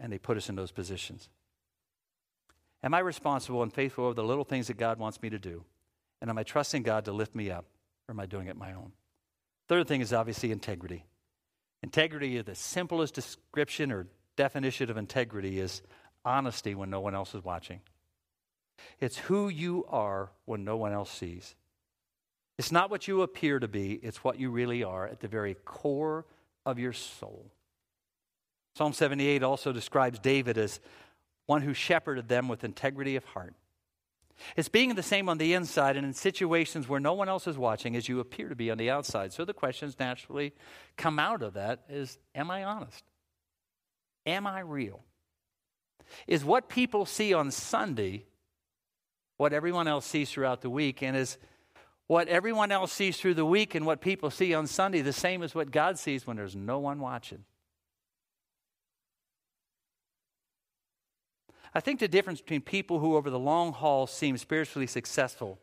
and 0.00 0.12
they 0.12 0.18
put 0.18 0.36
us 0.36 0.48
in 0.48 0.56
those 0.56 0.72
positions. 0.72 1.28
Am 2.84 2.92
I 2.92 2.98
responsible 2.98 3.62
and 3.62 3.72
faithful 3.72 4.04
over 4.04 4.14
the 4.14 4.22
little 4.22 4.44
things 4.44 4.66
that 4.66 4.76
God 4.76 4.98
wants 4.98 5.22
me 5.22 5.30
to 5.30 5.38
do? 5.38 5.64
And 6.20 6.28
am 6.28 6.36
I 6.36 6.42
trusting 6.42 6.82
God 6.82 7.06
to 7.06 7.12
lift 7.12 7.34
me 7.34 7.50
up, 7.50 7.64
or 8.06 8.12
am 8.12 8.20
I 8.20 8.26
doing 8.26 8.46
it 8.46 8.56
my 8.56 8.74
own? 8.74 8.92
Third 9.68 9.88
thing 9.88 10.02
is 10.02 10.12
obviously 10.12 10.52
integrity. 10.52 11.06
Integrity, 11.82 12.36
is 12.36 12.44
the 12.44 12.54
simplest 12.54 13.14
description 13.14 13.90
or 13.90 14.06
definition 14.36 14.90
of 14.90 14.98
integrity 14.98 15.58
is 15.58 15.80
honesty 16.26 16.74
when 16.74 16.90
no 16.90 17.00
one 17.00 17.14
else 17.14 17.34
is 17.34 17.42
watching. 17.42 17.80
It's 19.00 19.16
who 19.16 19.48
you 19.48 19.86
are 19.88 20.30
when 20.44 20.64
no 20.64 20.76
one 20.76 20.92
else 20.92 21.10
sees. 21.10 21.54
It's 22.58 22.70
not 22.70 22.90
what 22.90 23.08
you 23.08 23.22
appear 23.22 23.58
to 23.58 23.68
be, 23.68 23.94
it's 23.94 24.22
what 24.22 24.38
you 24.38 24.50
really 24.50 24.84
are 24.84 25.06
at 25.06 25.20
the 25.20 25.28
very 25.28 25.54
core 25.64 26.26
of 26.66 26.78
your 26.78 26.92
soul. 26.92 27.50
Psalm 28.76 28.92
78 28.92 29.42
also 29.42 29.72
describes 29.72 30.18
David 30.18 30.58
as 30.58 30.80
one 31.46 31.62
who 31.62 31.74
shepherded 31.74 32.28
them 32.28 32.48
with 32.48 32.64
integrity 32.64 33.16
of 33.16 33.24
heart. 33.24 33.54
It's 34.56 34.68
being 34.68 34.94
the 34.94 35.02
same 35.02 35.28
on 35.28 35.38
the 35.38 35.54
inside 35.54 35.96
and 35.96 36.04
in 36.04 36.12
situations 36.12 36.88
where 36.88 37.00
no 37.00 37.12
one 37.14 37.28
else 37.28 37.46
is 37.46 37.56
watching 37.56 37.94
as 37.96 38.08
you 38.08 38.20
appear 38.20 38.48
to 38.48 38.56
be 38.56 38.70
on 38.70 38.78
the 38.78 38.90
outside. 38.90 39.32
So 39.32 39.44
the 39.44 39.54
questions 39.54 39.96
naturally 39.98 40.52
come 40.96 41.18
out 41.18 41.42
of 41.42 41.54
that 41.54 41.84
is 41.88 42.18
Am 42.34 42.50
I 42.50 42.64
honest? 42.64 43.04
Am 44.26 44.46
I 44.46 44.60
real? 44.60 45.04
Is 46.26 46.44
what 46.44 46.68
people 46.68 47.06
see 47.06 47.32
on 47.32 47.50
Sunday 47.50 48.24
what 49.36 49.52
everyone 49.52 49.88
else 49.88 50.06
sees 50.06 50.30
throughout 50.30 50.60
the 50.60 50.70
week? 50.70 51.02
And 51.02 51.16
is 51.16 51.38
what 52.06 52.28
everyone 52.28 52.70
else 52.70 52.92
sees 52.92 53.16
through 53.16 53.34
the 53.34 53.44
week 53.44 53.74
and 53.74 53.86
what 53.86 54.00
people 54.00 54.30
see 54.30 54.54
on 54.54 54.66
Sunday 54.66 55.00
the 55.00 55.12
same 55.12 55.42
as 55.42 55.54
what 55.54 55.70
God 55.70 55.98
sees 55.98 56.26
when 56.26 56.36
there's 56.36 56.56
no 56.56 56.78
one 56.78 57.00
watching? 57.00 57.44
I 61.74 61.80
think 61.80 61.98
the 61.98 62.08
difference 62.08 62.40
between 62.40 62.60
people 62.60 63.00
who 63.00 63.16
over 63.16 63.30
the 63.30 63.38
long 63.38 63.72
haul 63.72 64.06
seem 64.06 64.36
spiritually 64.38 64.86
successful 64.86 65.58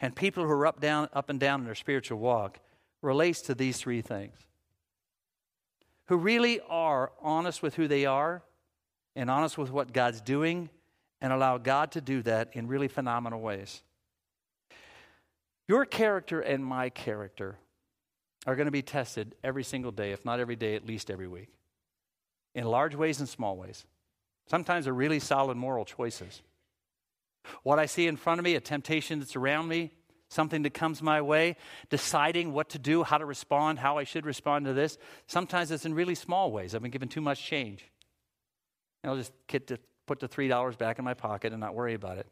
and 0.00 0.14
people 0.14 0.44
who 0.44 0.50
are 0.50 0.66
up, 0.66 0.80
down, 0.80 1.08
up 1.12 1.28
and 1.30 1.40
down 1.40 1.60
in 1.60 1.66
their 1.66 1.74
spiritual 1.74 2.18
walk 2.18 2.60
relates 3.02 3.40
to 3.42 3.54
these 3.54 3.78
three 3.78 4.02
things. 4.02 4.36
Who 6.06 6.16
really 6.16 6.60
are 6.68 7.12
honest 7.20 7.62
with 7.62 7.74
who 7.74 7.88
they 7.88 8.06
are 8.06 8.42
and 9.16 9.30
honest 9.30 9.58
with 9.58 9.70
what 9.70 9.92
God's 9.92 10.20
doing 10.20 10.70
and 11.20 11.32
allow 11.32 11.58
God 11.58 11.92
to 11.92 12.00
do 12.00 12.22
that 12.22 12.50
in 12.52 12.68
really 12.68 12.88
phenomenal 12.88 13.40
ways. 13.40 13.82
Your 15.68 15.84
character 15.84 16.40
and 16.40 16.64
my 16.64 16.90
character 16.90 17.56
are 18.46 18.56
going 18.56 18.66
to 18.66 18.72
be 18.72 18.82
tested 18.82 19.34
every 19.44 19.64
single 19.64 19.92
day, 19.92 20.12
if 20.12 20.24
not 20.24 20.40
every 20.40 20.56
day, 20.56 20.74
at 20.74 20.86
least 20.86 21.10
every 21.10 21.28
week, 21.28 21.48
in 22.54 22.64
large 22.64 22.94
ways 22.94 23.20
and 23.20 23.28
small 23.28 23.56
ways. 23.56 23.84
Sometimes 24.50 24.86
they're 24.86 24.92
really 24.92 25.20
solid 25.20 25.56
moral 25.56 25.84
choices. 25.84 26.42
What 27.62 27.78
I 27.78 27.86
see 27.86 28.08
in 28.08 28.16
front 28.16 28.40
of 28.40 28.44
me, 28.44 28.56
a 28.56 28.60
temptation 28.60 29.20
that's 29.20 29.36
around 29.36 29.68
me, 29.68 29.92
something 30.28 30.62
that 30.62 30.74
comes 30.74 31.00
my 31.00 31.20
way, 31.22 31.56
deciding 31.88 32.52
what 32.52 32.70
to 32.70 32.78
do, 32.78 33.04
how 33.04 33.18
to 33.18 33.24
respond, 33.24 33.78
how 33.78 33.96
I 33.96 34.04
should 34.04 34.26
respond 34.26 34.66
to 34.66 34.72
this. 34.72 34.98
Sometimes 35.28 35.70
it's 35.70 35.84
in 35.84 35.94
really 35.94 36.16
small 36.16 36.50
ways. 36.50 36.74
I've 36.74 36.82
been 36.82 36.90
given 36.90 37.08
too 37.08 37.20
much 37.20 37.44
change. 37.44 37.84
And 39.02 39.10
I'll 39.10 39.16
just 39.16 39.32
get 39.46 39.68
to 39.68 39.78
put 40.06 40.18
the 40.18 40.28
$3 40.28 40.76
back 40.76 40.98
in 40.98 41.04
my 41.04 41.14
pocket 41.14 41.52
and 41.52 41.60
not 41.60 41.74
worry 41.74 41.94
about 41.94 42.18
it. 42.18 42.26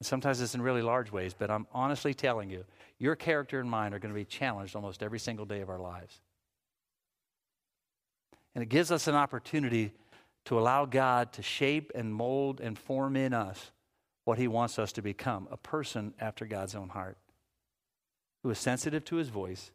And 0.00 0.06
sometimes 0.06 0.40
it's 0.40 0.54
in 0.54 0.62
really 0.62 0.82
large 0.82 1.12
ways, 1.12 1.34
but 1.38 1.50
I'm 1.50 1.66
honestly 1.72 2.14
telling 2.14 2.48
you, 2.48 2.64
your 2.98 3.16
character 3.16 3.60
and 3.60 3.70
mine 3.70 3.92
are 3.92 3.98
going 3.98 4.12
to 4.12 4.18
be 4.18 4.24
challenged 4.24 4.74
almost 4.74 5.02
every 5.02 5.18
single 5.18 5.44
day 5.44 5.60
of 5.60 5.68
our 5.68 5.78
lives. 5.78 6.20
And 8.54 8.62
it 8.62 8.70
gives 8.70 8.90
us 8.90 9.06
an 9.06 9.14
opportunity 9.14 9.92
to 10.46 10.58
allow 10.58 10.86
God 10.86 11.32
to 11.34 11.42
shape 11.42 11.92
and 11.94 12.12
mold 12.12 12.60
and 12.60 12.78
form 12.78 13.16
in 13.16 13.34
us 13.34 13.72
what 14.24 14.38
He 14.38 14.48
wants 14.48 14.78
us 14.78 14.92
to 14.92 15.02
become 15.02 15.46
a 15.50 15.56
person 15.56 16.14
after 16.18 16.46
God's 16.46 16.74
own 16.74 16.88
heart, 16.88 17.18
who 18.42 18.50
is 18.50 18.58
sensitive 18.58 19.04
to 19.06 19.16
His 19.16 19.28
voice, 19.28 19.72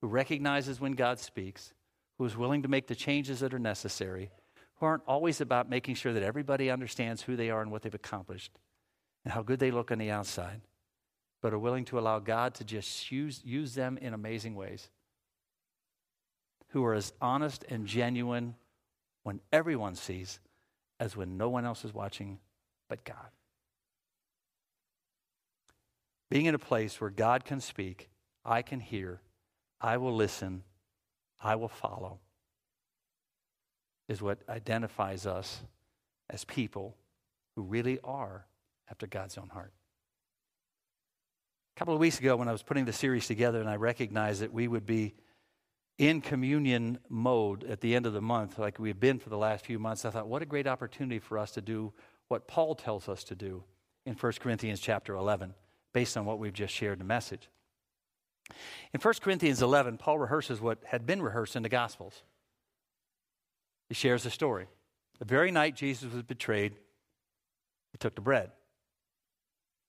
who 0.00 0.08
recognizes 0.08 0.80
when 0.80 0.92
God 0.92 1.18
speaks, 1.18 1.72
who 2.18 2.24
is 2.24 2.36
willing 2.36 2.62
to 2.62 2.68
make 2.68 2.88
the 2.88 2.94
changes 2.94 3.40
that 3.40 3.54
are 3.54 3.58
necessary, 3.58 4.30
who 4.76 4.86
aren't 4.86 5.04
always 5.06 5.40
about 5.40 5.70
making 5.70 5.94
sure 5.94 6.12
that 6.12 6.22
everybody 6.22 6.70
understands 6.70 7.22
who 7.22 7.36
they 7.36 7.50
are 7.50 7.62
and 7.62 7.70
what 7.70 7.82
they've 7.82 7.94
accomplished 7.94 8.52
and 9.24 9.32
how 9.32 9.42
good 9.42 9.60
they 9.60 9.70
look 9.70 9.92
on 9.92 9.98
the 9.98 10.10
outside, 10.10 10.60
but 11.40 11.52
are 11.52 11.58
willing 11.58 11.84
to 11.84 11.98
allow 11.98 12.18
God 12.18 12.54
to 12.54 12.64
just 12.64 13.12
use, 13.12 13.42
use 13.44 13.74
them 13.74 13.96
in 13.98 14.12
amazing 14.12 14.56
ways, 14.56 14.90
who 16.68 16.84
are 16.84 16.94
as 16.94 17.12
honest 17.20 17.64
and 17.68 17.86
genuine 17.86 18.54
when 19.22 19.40
everyone 19.52 19.94
sees 19.94 20.40
as 20.98 21.16
when 21.16 21.36
no 21.36 21.48
one 21.48 21.64
else 21.64 21.84
is 21.84 21.94
watching 21.94 22.38
but 22.88 23.04
God. 23.04 23.16
Being 26.30 26.46
in 26.46 26.54
a 26.54 26.58
place 26.58 27.00
where 27.00 27.10
God 27.10 27.44
can 27.44 27.60
speak, 27.60 28.08
I 28.44 28.62
can 28.62 28.80
hear, 28.80 29.20
I 29.80 29.96
will 29.96 30.14
listen, 30.14 30.62
I 31.40 31.56
will 31.56 31.68
follow, 31.68 32.20
is 34.08 34.22
what 34.22 34.38
identifies 34.48 35.26
us 35.26 35.62
as 36.28 36.44
people 36.44 36.96
who 37.56 37.62
really 37.62 37.98
are 38.04 38.46
after 38.90 39.06
God's 39.06 39.38
own 39.38 39.48
heart. 39.48 39.72
A 41.76 41.78
couple 41.78 41.94
of 41.94 42.00
weeks 42.00 42.18
ago, 42.18 42.36
when 42.36 42.48
I 42.48 42.52
was 42.52 42.62
putting 42.62 42.84
the 42.84 42.92
series 42.92 43.26
together 43.26 43.60
and 43.60 43.68
I 43.68 43.76
recognized 43.76 44.42
that 44.42 44.52
we 44.52 44.68
would 44.68 44.86
be 44.86 45.14
in 46.00 46.22
communion 46.22 46.98
mode 47.10 47.62
at 47.64 47.82
the 47.82 47.94
end 47.94 48.06
of 48.06 48.14
the 48.14 48.22
month, 48.22 48.58
like 48.58 48.78
we've 48.78 48.98
been 48.98 49.18
for 49.18 49.28
the 49.28 49.36
last 49.36 49.66
few 49.66 49.78
months, 49.78 50.06
I 50.06 50.10
thought, 50.10 50.26
what 50.26 50.40
a 50.40 50.46
great 50.46 50.66
opportunity 50.66 51.18
for 51.18 51.38
us 51.38 51.50
to 51.52 51.60
do 51.60 51.92
what 52.28 52.48
Paul 52.48 52.74
tells 52.74 53.06
us 53.06 53.22
to 53.24 53.34
do 53.34 53.64
in 54.06 54.14
1 54.14 54.32
Corinthians 54.40 54.80
chapter 54.80 55.14
11, 55.14 55.52
based 55.92 56.16
on 56.16 56.24
what 56.24 56.38
we've 56.38 56.54
just 56.54 56.72
shared 56.72 56.94
in 56.94 56.98
the 57.00 57.04
message. 57.04 57.50
In 58.94 59.00
1 59.00 59.14
Corinthians 59.20 59.60
11, 59.60 59.98
Paul 59.98 60.18
rehearses 60.18 60.58
what 60.58 60.78
had 60.86 61.04
been 61.04 61.20
rehearsed 61.20 61.54
in 61.54 61.62
the 61.62 61.68
Gospels. 61.68 62.22
He 63.90 63.94
shares 63.94 64.22
the 64.22 64.30
story. 64.30 64.68
The 65.18 65.26
very 65.26 65.50
night 65.50 65.76
Jesus 65.76 66.10
was 66.10 66.22
betrayed, 66.22 66.72
he 67.92 67.98
took 67.98 68.14
the 68.14 68.22
bread. 68.22 68.52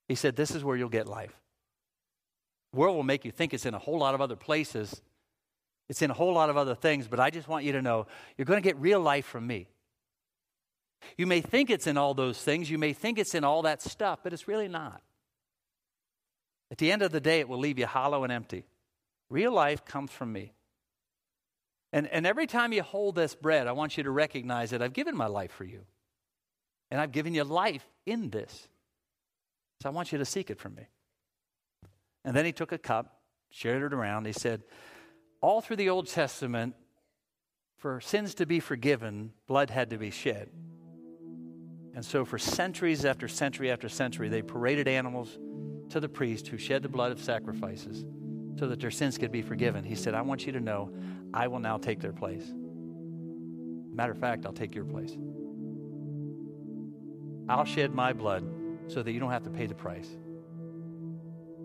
He 0.09 0.15
said, 0.15 0.35
This 0.35 0.51
is 0.51 0.61
where 0.61 0.75
you'll 0.75 0.89
get 0.89 1.07
life. 1.07 1.39
The 2.73 2.79
world 2.79 2.97
will 2.97 3.03
make 3.03 3.23
you 3.23 3.31
think 3.31 3.53
it's 3.53 3.65
in 3.65 3.73
a 3.73 3.79
whole 3.79 3.99
lot 3.99 4.13
of 4.13 4.19
other 4.19 4.35
places, 4.35 5.01
it's 5.91 6.01
in 6.01 6.09
a 6.09 6.13
whole 6.13 6.31
lot 6.31 6.49
of 6.49 6.55
other 6.55 6.73
things, 6.73 7.09
but 7.09 7.19
I 7.19 7.31
just 7.31 7.49
want 7.49 7.65
you 7.65 7.73
to 7.73 7.81
know 7.81 8.07
you're 8.37 8.45
going 8.45 8.63
to 8.63 8.65
get 8.65 8.79
real 8.79 9.01
life 9.01 9.25
from 9.25 9.45
me. 9.45 9.67
You 11.17 11.27
may 11.27 11.41
think 11.41 11.69
it's 11.69 11.85
in 11.85 11.97
all 11.97 12.13
those 12.13 12.41
things, 12.41 12.71
you 12.71 12.77
may 12.77 12.93
think 12.93 13.19
it's 13.19 13.35
in 13.35 13.43
all 13.43 13.63
that 13.63 13.81
stuff, 13.81 14.19
but 14.23 14.31
it's 14.31 14.47
really 14.47 14.69
not. 14.69 15.01
At 16.71 16.77
the 16.77 16.93
end 16.93 17.01
of 17.01 17.11
the 17.11 17.19
day, 17.19 17.41
it 17.41 17.49
will 17.49 17.57
leave 17.57 17.77
you 17.77 17.87
hollow 17.87 18.23
and 18.23 18.31
empty. 18.31 18.63
Real 19.29 19.51
life 19.51 19.83
comes 19.83 20.11
from 20.11 20.31
me. 20.31 20.53
And, 21.91 22.07
and 22.07 22.25
every 22.25 22.47
time 22.47 22.71
you 22.71 22.83
hold 22.83 23.15
this 23.15 23.35
bread, 23.35 23.67
I 23.67 23.73
want 23.73 23.97
you 23.97 24.03
to 24.03 24.11
recognize 24.11 24.69
that 24.69 24.81
I've 24.81 24.93
given 24.93 25.17
my 25.17 25.27
life 25.27 25.51
for 25.51 25.65
you. 25.65 25.81
And 26.89 27.01
I've 27.01 27.11
given 27.11 27.33
you 27.33 27.43
life 27.43 27.85
in 28.05 28.29
this. 28.29 28.69
So 29.81 29.89
I 29.89 29.91
want 29.91 30.13
you 30.13 30.19
to 30.19 30.25
seek 30.25 30.49
it 30.49 30.57
from 30.57 30.73
me. 30.73 30.87
And 32.23 32.33
then 32.33 32.45
he 32.45 32.53
took 32.53 32.71
a 32.71 32.77
cup, 32.77 33.19
shared 33.49 33.83
it 33.83 33.93
around. 33.93 34.25
He 34.25 34.31
said, 34.31 34.63
all 35.41 35.59
through 35.59 35.77
the 35.77 35.89
Old 35.89 36.07
Testament, 36.07 36.75
for 37.77 37.99
sins 37.99 38.35
to 38.35 38.45
be 38.45 38.59
forgiven, 38.59 39.33
blood 39.47 39.71
had 39.71 39.89
to 39.89 39.97
be 39.97 40.11
shed. 40.11 40.49
And 41.95 42.05
so, 42.05 42.23
for 42.23 42.37
centuries 42.37 43.03
after 43.03 43.27
century 43.27 43.71
after 43.71 43.89
century, 43.89 44.29
they 44.29 44.43
paraded 44.43 44.87
animals 44.87 45.39
to 45.89 45.99
the 45.99 46.07
priest 46.07 46.47
who 46.47 46.57
shed 46.57 46.83
the 46.83 46.89
blood 46.89 47.11
of 47.11 47.19
sacrifices 47.19 48.05
so 48.57 48.67
that 48.67 48.79
their 48.79 48.91
sins 48.91 49.17
could 49.17 49.31
be 49.31 49.41
forgiven. 49.41 49.83
He 49.83 49.95
said, 49.95 50.13
I 50.13 50.21
want 50.21 50.45
you 50.45 50.53
to 50.53 50.59
know 50.59 50.93
I 51.33 51.47
will 51.47 51.59
now 51.59 51.77
take 51.77 51.99
their 51.99 52.13
place. 52.13 52.45
Matter 53.93 54.11
of 54.11 54.19
fact, 54.19 54.45
I'll 54.45 54.53
take 54.53 54.75
your 54.75 54.85
place. 54.85 55.17
I'll 57.49 57.65
shed 57.65 57.93
my 57.93 58.13
blood 58.13 58.45
so 58.87 59.01
that 59.01 59.11
you 59.11 59.19
don't 59.19 59.31
have 59.31 59.43
to 59.43 59.49
pay 59.49 59.65
the 59.65 59.73
price. 59.73 60.07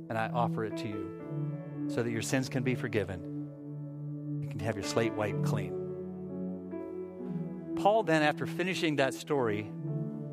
And 0.09 0.17
I 0.17 0.29
offer 0.29 0.65
it 0.65 0.77
to 0.79 0.89
you 0.89 1.11
so 1.89 2.03
that 2.03 2.11
your 2.11 2.23
sins 2.23 2.49
can 2.49 2.62
be 2.62 2.75
forgiven 2.75 3.36
have 4.64 4.77
your 4.77 4.85
slate 4.85 5.12
wiped 5.12 5.45
clean. 5.45 5.73
Paul, 7.77 8.03
then, 8.03 8.23
after 8.23 8.47
finishing 8.47 8.97
that 8.97 9.14
story, 9.14 9.71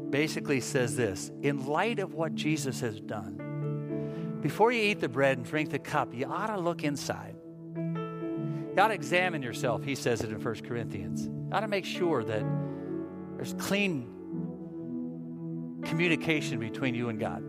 basically 0.09 0.61
says 0.61 0.95
this 0.95 1.31
In 1.41 1.65
light 1.65 1.99
of 1.99 2.13
what 2.13 2.35
Jesus 2.35 2.79
has 2.79 2.99
done, 2.99 4.39
before 4.41 4.71
you 4.71 4.81
eat 4.81 4.99
the 4.99 5.09
bread 5.09 5.37
and 5.37 5.45
drink 5.45 5.69
the 5.69 5.79
cup, 5.79 6.13
you 6.13 6.25
ought 6.25 6.47
to 6.47 6.57
look 6.57 6.83
inside. 6.83 7.35
You 7.75 8.75
ought 8.77 8.87
to 8.87 8.93
examine 8.93 9.43
yourself, 9.43 9.83
he 9.83 9.95
says 9.95 10.21
it 10.21 10.31
in 10.31 10.41
1 10.41 10.55
Corinthians. 10.61 11.25
You 11.25 11.49
ought 11.51 11.59
to 11.61 11.67
make 11.67 11.85
sure 11.85 12.23
that 12.23 12.43
there's 13.35 13.53
clean 13.53 14.09
communication 15.83 16.59
between 16.59 16.95
you 16.95 17.09
and 17.09 17.19
God. 17.19 17.43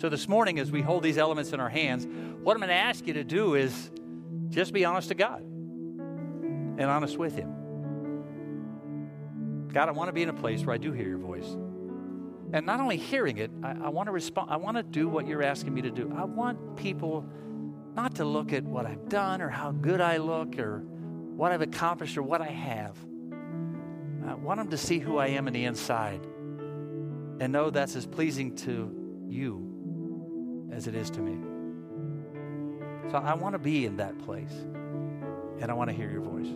So, 0.00 0.08
this 0.08 0.28
morning, 0.28 0.58
as 0.58 0.70
we 0.70 0.82
hold 0.82 1.02
these 1.02 1.18
elements 1.18 1.52
in 1.52 1.60
our 1.60 1.68
hands, 1.68 2.06
what 2.42 2.54
I'm 2.54 2.60
going 2.60 2.68
to 2.68 2.74
ask 2.74 3.06
you 3.06 3.14
to 3.14 3.24
do 3.24 3.54
is 3.54 3.90
just 4.56 4.72
be 4.72 4.86
honest 4.86 5.08
to 5.08 5.14
God 5.14 5.42
and 5.42 6.80
honest 6.80 7.18
with 7.18 7.36
Him. 7.36 7.52
God, 9.70 9.90
I 9.90 9.92
want 9.92 10.08
to 10.08 10.14
be 10.14 10.22
in 10.22 10.30
a 10.30 10.34
place 10.34 10.64
where 10.64 10.74
I 10.74 10.78
do 10.78 10.92
hear 10.92 11.06
your 11.06 11.18
voice. 11.18 11.46
And 12.54 12.64
not 12.64 12.80
only 12.80 12.96
hearing 12.96 13.36
it, 13.36 13.50
I, 13.62 13.72
I 13.72 13.88
want 13.90 14.06
to 14.06 14.12
respond. 14.12 14.50
I 14.50 14.56
want 14.56 14.78
to 14.78 14.82
do 14.82 15.08
what 15.08 15.26
you're 15.26 15.42
asking 15.42 15.74
me 15.74 15.82
to 15.82 15.90
do. 15.90 16.10
I 16.16 16.24
want 16.24 16.76
people 16.76 17.26
not 17.94 18.14
to 18.14 18.24
look 18.24 18.54
at 18.54 18.64
what 18.64 18.86
I've 18.86 19.10
done 19.10 19.42
or 19.42 19.50
how 19.50 19.72
good 19.72 20.00
I 20.00 20.16
look 20.16 20.58
or 20.58 20.78
what 20.78 21.52
I've 21.52 21.60
accomplished 21.60 22.16
or 22.16 22.22
what 22.22 22.40
I 22.40 22.48
have. 22.48 22.96
I 24.26 24.32
want 24.34 24.58
them 24.58 24.70
to 24.70 24.78
see 24.78 24.98
who 24.98 25.18
I 25.18 25.26
am 25.28 25.48
in 25.48 25.52
the 25.52 25.64
inside 25.66 26.24
and 27.40 27.52
know 27.52 27.68
that's 27.68 27.94
as 27.94 28.06
pleasing 28.06 28.56
to 28.56 28.90
you 29.28 30.70
as 30.72 30.86
it 30.86 30.94
is 30.94 31.10
to 31.10 31.20
me. 31.20 31.55
So 33.10 33.18
I 33.18 33.34
want 33.34 33.54
to 33.54 33.58
be 33.58 33.86
in 33.86 33.96
that 33.98 34.18
place 34.18 34.52
and 35.60 35.70
I 35.70 35.74
want 35.74 35.90
to 35.90 35.96
hear 35.96 36.10
your 36.10 36.22
voice. 36.22 36.48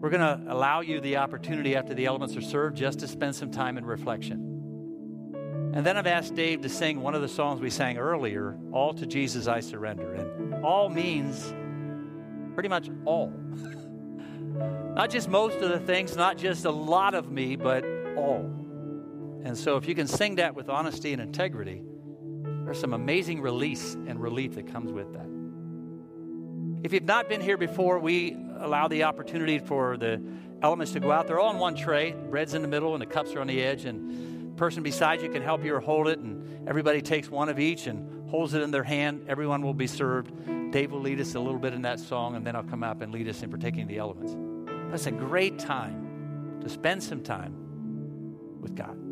We're 0.00 0.10
going 0.10 0.20
to 0.20 0.52
allow 0.52 0.80
you 0.80 1.00
the 1.00 1.18
opportunity 1.18 1.76
after 1.76 1.92
the 1.92 2.06
elements 2.06 2.36
are 2.36 2.40
served 2.40 2.76
just 2.76 3.00
to 3.00 3.08
spend 3.08 3.34
some 3.34 3.50
time 3.50 3.76
in 3.76 3.84
reflection. 3.84 5.70
And 5.74 5.84
then 5.84 5.96
I've 5.96 6.06
asked 6.06 6.34
Dave 6.34 6.62
to 6.62 6.68
sing 6.68 7.00
one 7.00 7.14
of 7.14 7.22
the 7.22 7.28
songs 7.28 7.60
we 7.60 7.70
sang 7.70 7.98
earlier, 7.98 8.58
All 8.72 8.92
to 8.94 9.06
Jesus 9.06 9.46
I 9.46 9.60
Surrender. 9.60 10.14
And 10.14 10.64
all 10.64 10.88
means 10.88 11.52
pretty 12.54 12.68
much 12.68 12.90
all. 13.04 13.28
not 14.94 15.10
just 15.10 15.28
most 15.28 15.58
of 15.58 15.70
the 15.70 15.78
things, 15.78 16.16
not 16.16 16.38
just 16.38 16.64
a 16.64 16.70
lot 16.70 17.14
of 17.14 17.30
me, 17.30 17.56
but 17.56 17.84
all. 18.16 18.50
And 19.44 19.56
so 19.56 19.76
if 19.76 19.86
you 19.86 19.94
can 19.94 20.06
sing 20.06 20.36
that 20.36 20.54
with 20.54 20.68
honesty 20.68 21.12
and 21.12 21.22
integrity, 21.22 21.82
there's 22.70 22.78
some 22.78 22.94
amazing 22.94 23.40
release 23.40 23.94
and 23.94 24.22
relief 24.22 24.54
that 24.54 24.68
comes 24.68 24.92
with 24.92 25.12
that. 25.12 25.26
If 26.84 26.92
you've 26.92 27.02
not 27.02 27.28
been 27.28 27.40
here 27.40 27.56
before, 27.56 27.98
we 27.98 28.36
allow 28.60 28.86
the 28.86 29.02
opportunity 29.02 29.58
for 29.58 29.96
the 29.96 30.22
elements 30.62 30.92
to 30.92 31.00
go 31.00 31.10
out. 31.10 31.26
They're 31.26 31.40
all 31.40 31.50
in 31.50 31.58
one 31.58 31.74
tray. 31.74 32.12
Bread's 32.12 32.54
in 32.54 32.62
the 32.62 32.68
middle 32.68 32.94
and 32.94 33.02
the 33.02 33.06
cups 33.06 33.34
are 33.34 33.40
on 33.40 33.48
the 33.48 33.60
edge. 33.60 33.86
And 33.86 34.52
the 34.52 34.56
person 34.56 34.84
beside 34.84 35.20
you 35.20 35.28
can 35.28 35.42
help 35.42 35.64
you 35.64 35.74
or 35.74 35.80
hold 35.80 36.06
it. 36.06 36.20
And 36.20 36.68
everybody 36.68 37.02
takes 37.02 37.28
one 37.28 37.48
of 37.48 37.58
each 37.58 37.88
and 37.88 38.30
holds 38.30 38.54
it 38.54 38.62
in 38.62 38.70
their 38.70 38.84
hand. 38.84 39.24
Everyone 39.26 39.62
will 39.62 39.74
be 39.74 39.88
served. 39.88 40.30
Dave 40.70 40.92
will 40.92 41.00
lead 41.00 41.20
us 41.20 41.34
a 41.34 41.40
little 41.40 41.58
bit 41.58 41.74
in 41.74 41.82
that 41.82 41.98
song, 41.98 42.36
and 42.36 42.46
then 42.46 42.54
I'll 42.54 42.62
come 42.62 42.84
up 42.84 43.00
and 43.00 43.12
lead 43.12 43.26
us 43.26 43.42
in 43.42 43.50
partaking 43.50 43.88
the 43.88 43.98
elements. 43.98 44.36
That's 44.92 45.06
a 45.06 45.10
great 45.10 45.58
time 45.58 46.60
to 46.60 46.68
spend 46.68 47.02
some 47.02 47.24
time 47.24 48.60
with 48.60 48.76
God. 48.76 49.09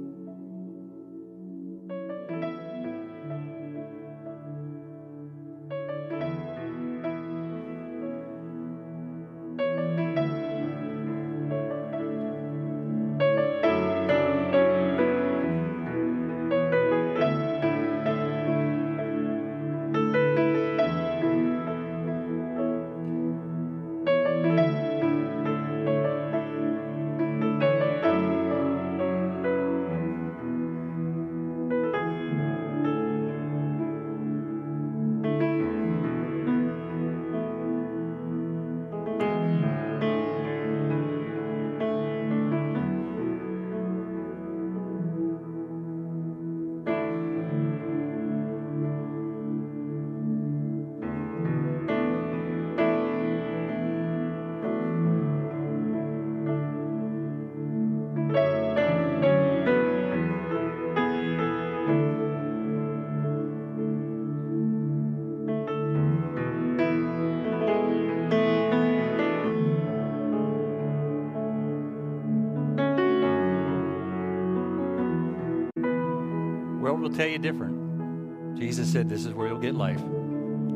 Tell 77.19 77.27
you 77.29 77.39
different. 77.39 78.57
Jesus 78.61 78.93
said, 78.93 79.09
This 79.09 79.27
is 79.27 79.35
where 79.35 79.49
you'll 79.49 79.59
get 79.59 79.75
life. 79.75 80.01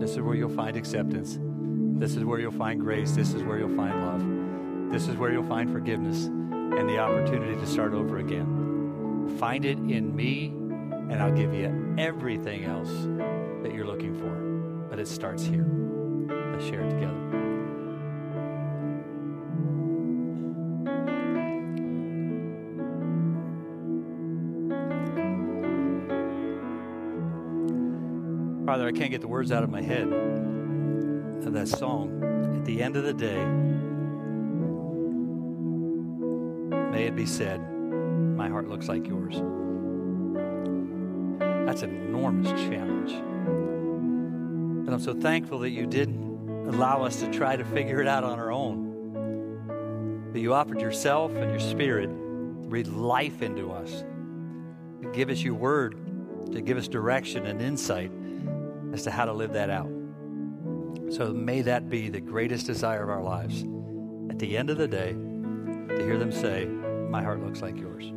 This 0.00 0.10
is 0.10 0.20
where 0.20 0.34
you'll 0.34 0.48
find 0.48 0.76
acceptance. 0.76 1.38
This 1.40 2.16
is 2.16 2.24
where 2.24 2.40
you'll 2.40 2.50
find 2.50 2.80
grace. 2.80 3.12
This 3.12 3.32
is 3.32 3.44
where 3.44 3.58
you'll 3.58 3.76
find 3.76 4.04
love. 4.04 4.90
This 4.92 5.06
is 5.06 5.16
where 5.16 5.30
you'll 5.30 5.46
find 5.46 5.70
forgiveness 5.70 6.24
and 6.24 6.88
the 6.88 6.98
opportunity 6.98 7.54
to 7.54 7.66
start 7.66 7.94
over 7.94 8.18
again. 8.18 9.36
Find 9.38 9.64
it 9.64 9.78
in 9.78 10.16
me, 10.16 10.48
and 10.48 11.22
I'll 11.22 11.32
give 11.32 11.54
you 11.54 11.94
everything 11.96 12.64
else 12.64 12.90
that 13.62 13.72
you're 13.72 13.86
looking 13.86 14.18
for. 14.18 14.88
But 14.90 14.98
it 14.98 15.06
starts 15.06 15.44
here. 15.44 15.64
Let's 16.52 16.64
share 16.64 16.80
it 16.80 16.90
together. 16.90 17.41
Father, 28.72 28.88
I 28.88 28.92
can't 28.92 29.10
get 29.10 29.20
the 29.20 29.28
words 29.28 29.52
out 29.52 29.62
of 29.62 29.68
my 29.68 29.82
head 29.82 30.10
of 30.10 31.52
that 31.52 31.68
song. 31.68 32.56
At 32.56 32.64
the 32.64 32.82
end 32.82 32.96
of 32.96 33.04
the 33.04 33.12
day, 33.12 33.44
may 36.90 37.04
it 37.04 37.14
be 37.14 37.26
said, 37.26 37.60
my 37.60 38.48
heart 38.48 38.70
looks 38.70 38.88
like 38.88 39.06
yours. 39.06 39.34
That's 41.66 41.82
an 41.82 41.90
enormous 41.90 42.48
challenge. 42.62 43.12
And 43.12 44.88
I'm 44.88 45.00
so 45.00 45.12
thankful 45.12 45.58
that 45.58 45.70
you 45.72 45.84
didn't 45.84 46.66
allow 46.66 47.02
us 47.02 47.16
to 47.16 47.30
try 47.30 47.56
to 47.56 47.66
figure 47.66 48.00
it 48.00 48.08
out 48.08 48.24
on 48.24 48.38
our 48.38 48.50
own. 48.50 50.30
But 50.32 50.40
you 50.40 50.54
offered 50.54 50.80
yourself 50.80 51.30
and 51.34 51.50
your 51.50 51.60
spirit 51.60 52.08
to 52.08 52.68
breathe 52.70 52.88
life 52.88 53.42
into 53.42 53.70
us, 53.70 54.02
to 55.02 55.10
give 55.12 55.28
us 55.28 55.42
your 55.42 55.56
word, 55.56 55.94
to 56.52 56.62
give 56.62 56.78
us 56.78 56.88
direction 56.88 57.44
and 57.44 57.60
insight 57.60 58.10
as 58.92 59.02
to 59.04 59.10
how 59.10 59.24
to 59.24 59.32
live 59.32 59.52
that 59.52 59.70
out. 59.70 59.90
So 61.10 61.32
may 61.32 61.62
that 61.62 61.88
be 61.88 62.08
the 62.08 62.20
greatest 62.20 62.66
desire 62.66 63.02
of 63.02 63.10
our 63.10 63.22
lives. 63.22 63.64
At 64.30 64.38
the 64.38 64.56
end 64.56 64.70
of 64.70 64.78
the 64.78 64.88
day, 64.88 65.12
to 65.12 66.04
hear 66.04 66.18
them 66.18 66.32
say, 66.32 66.64
My 66.64 67.22
heart 67.22 67.42
looks 67.42 67.60
like 67.60 67.78
yours. 67.78 68.12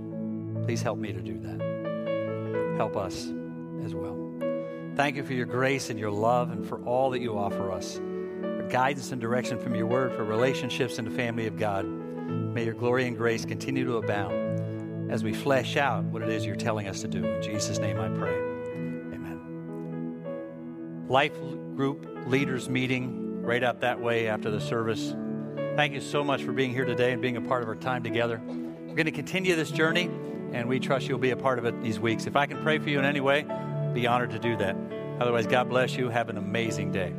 Please 0.65 0.81
help 0.81 0.97
me 0.97 1.11
to 1.11 1.21
do 1.21 1.37
that. 1.39 2.75
Help 2.77 2.95
us 2.95 3.31
as 3.83 3.93
well. 3.93 4.17
Thank 4.95 5.17
you 5.17 5.23
for 5.23 5.33
your 5.33 5.45
grace 5.45 5.89
and 5.89 5.99
your 5.99 6.11
love 6.11 6.51
and 6.51 6.65
for 6.65 6.81
all 6.85 7.09
that 7.09 7.19
you 7.19 7.37
offer 7.37 7.71
us. 7.71 7.95
For 7.97 8.67
guidance 8.69 9.11
and 9.11 9.19
direction 9.19 9.59
from 9.59 9.75
your 9.75 9.87
word, 9.87 10.13
for 10.13 10.23
relationships 10.23 10.97
in 10.97 11.05
the 11.05 11.11
family 11.11 11.47
of 11.47 11.57
God. 11.57 11.85
May 11.85 12.63
your 12.63 12.73
glory 12.73 13.05
and 13.07 13.17
grace 13.17 13.45
continue 13.45 13.85
to 13.85 13.97
abound 13.97 15.11
as 15.11 15.23
we 15.23 15.33
flesh 15.33 15.75
out 15.75 16.05
what 16.05 16.21
it 16.21 16.29
is 16.29 16.45
you're 16.45 16.55
telling 16.55 16.87
us 16.87 17.01
to 17.01 17.07
do. 17.07 17.25
In 17.25 17.43
Jesus' 17.43 17.77
name 17.77 17.99
I 17.99 18.07
pray 18.07 18.54
life 21.07 21.37
group 21.75 22.07
leaders 22.25 22.69
meeting 22.69 23.41
right 23.43 23.63
up 23.63 23.81
that 23.81 23.99
way 23.99 24.27
after 24.27 24.49
the 24.49 24.59
service. 24.59 25.15
Thank 25.75 25.93
you 25.93 26.01
so 26.01 26.23
much 26.23 26.43
for 26.43 26.51
being 26.51 26.71
here 26.71 26.85
today 26.85 27.11
and 27.11 27.21
being 27.21 27.37
a 27.37 27.41
part 27.41 27.61
of 27.61 27.69
our 27.69 27.75
time 27.75 28.03
together. 28.03 28.41
We're 28.45 28.95
going 28.95 29.05
to 29.05 29.11
continue 29.11 29.55
this 29.55 29.71
journey, 29.71 30.09
and 30.53 30.69
we 30.69 30.79
trust 30.79 31.07
you'll 31.07 31.19
be 31.19 31.31
a 31.31 31.37
part 31.37 31.59
of 31.59 31.65
it 31.65 31.81
these 31.83 31.99
weeks. 31.99 32.27
If 32.27 32.35
I 32.35 32.45
can 32.45 32.63
pray 32.63 32.79
for 32.79 32.89
you 32.89 32.97
in 32.97 33.05
any 33.05 33.19
way, 33.19 33.45
be 33.93 34.07
honored 34.07 34.31
to 34.31 34.39
do 34.39 34.55
that. 34.57 34.75
Otherwise, 35.19 35.47
God 35.47 35.69
bless 35.69 35.95
you. 35.95 36.09
Have 36.09 36.29
an 36.29 36.37
amazing 36.37 36.91
day. 36.91 37.13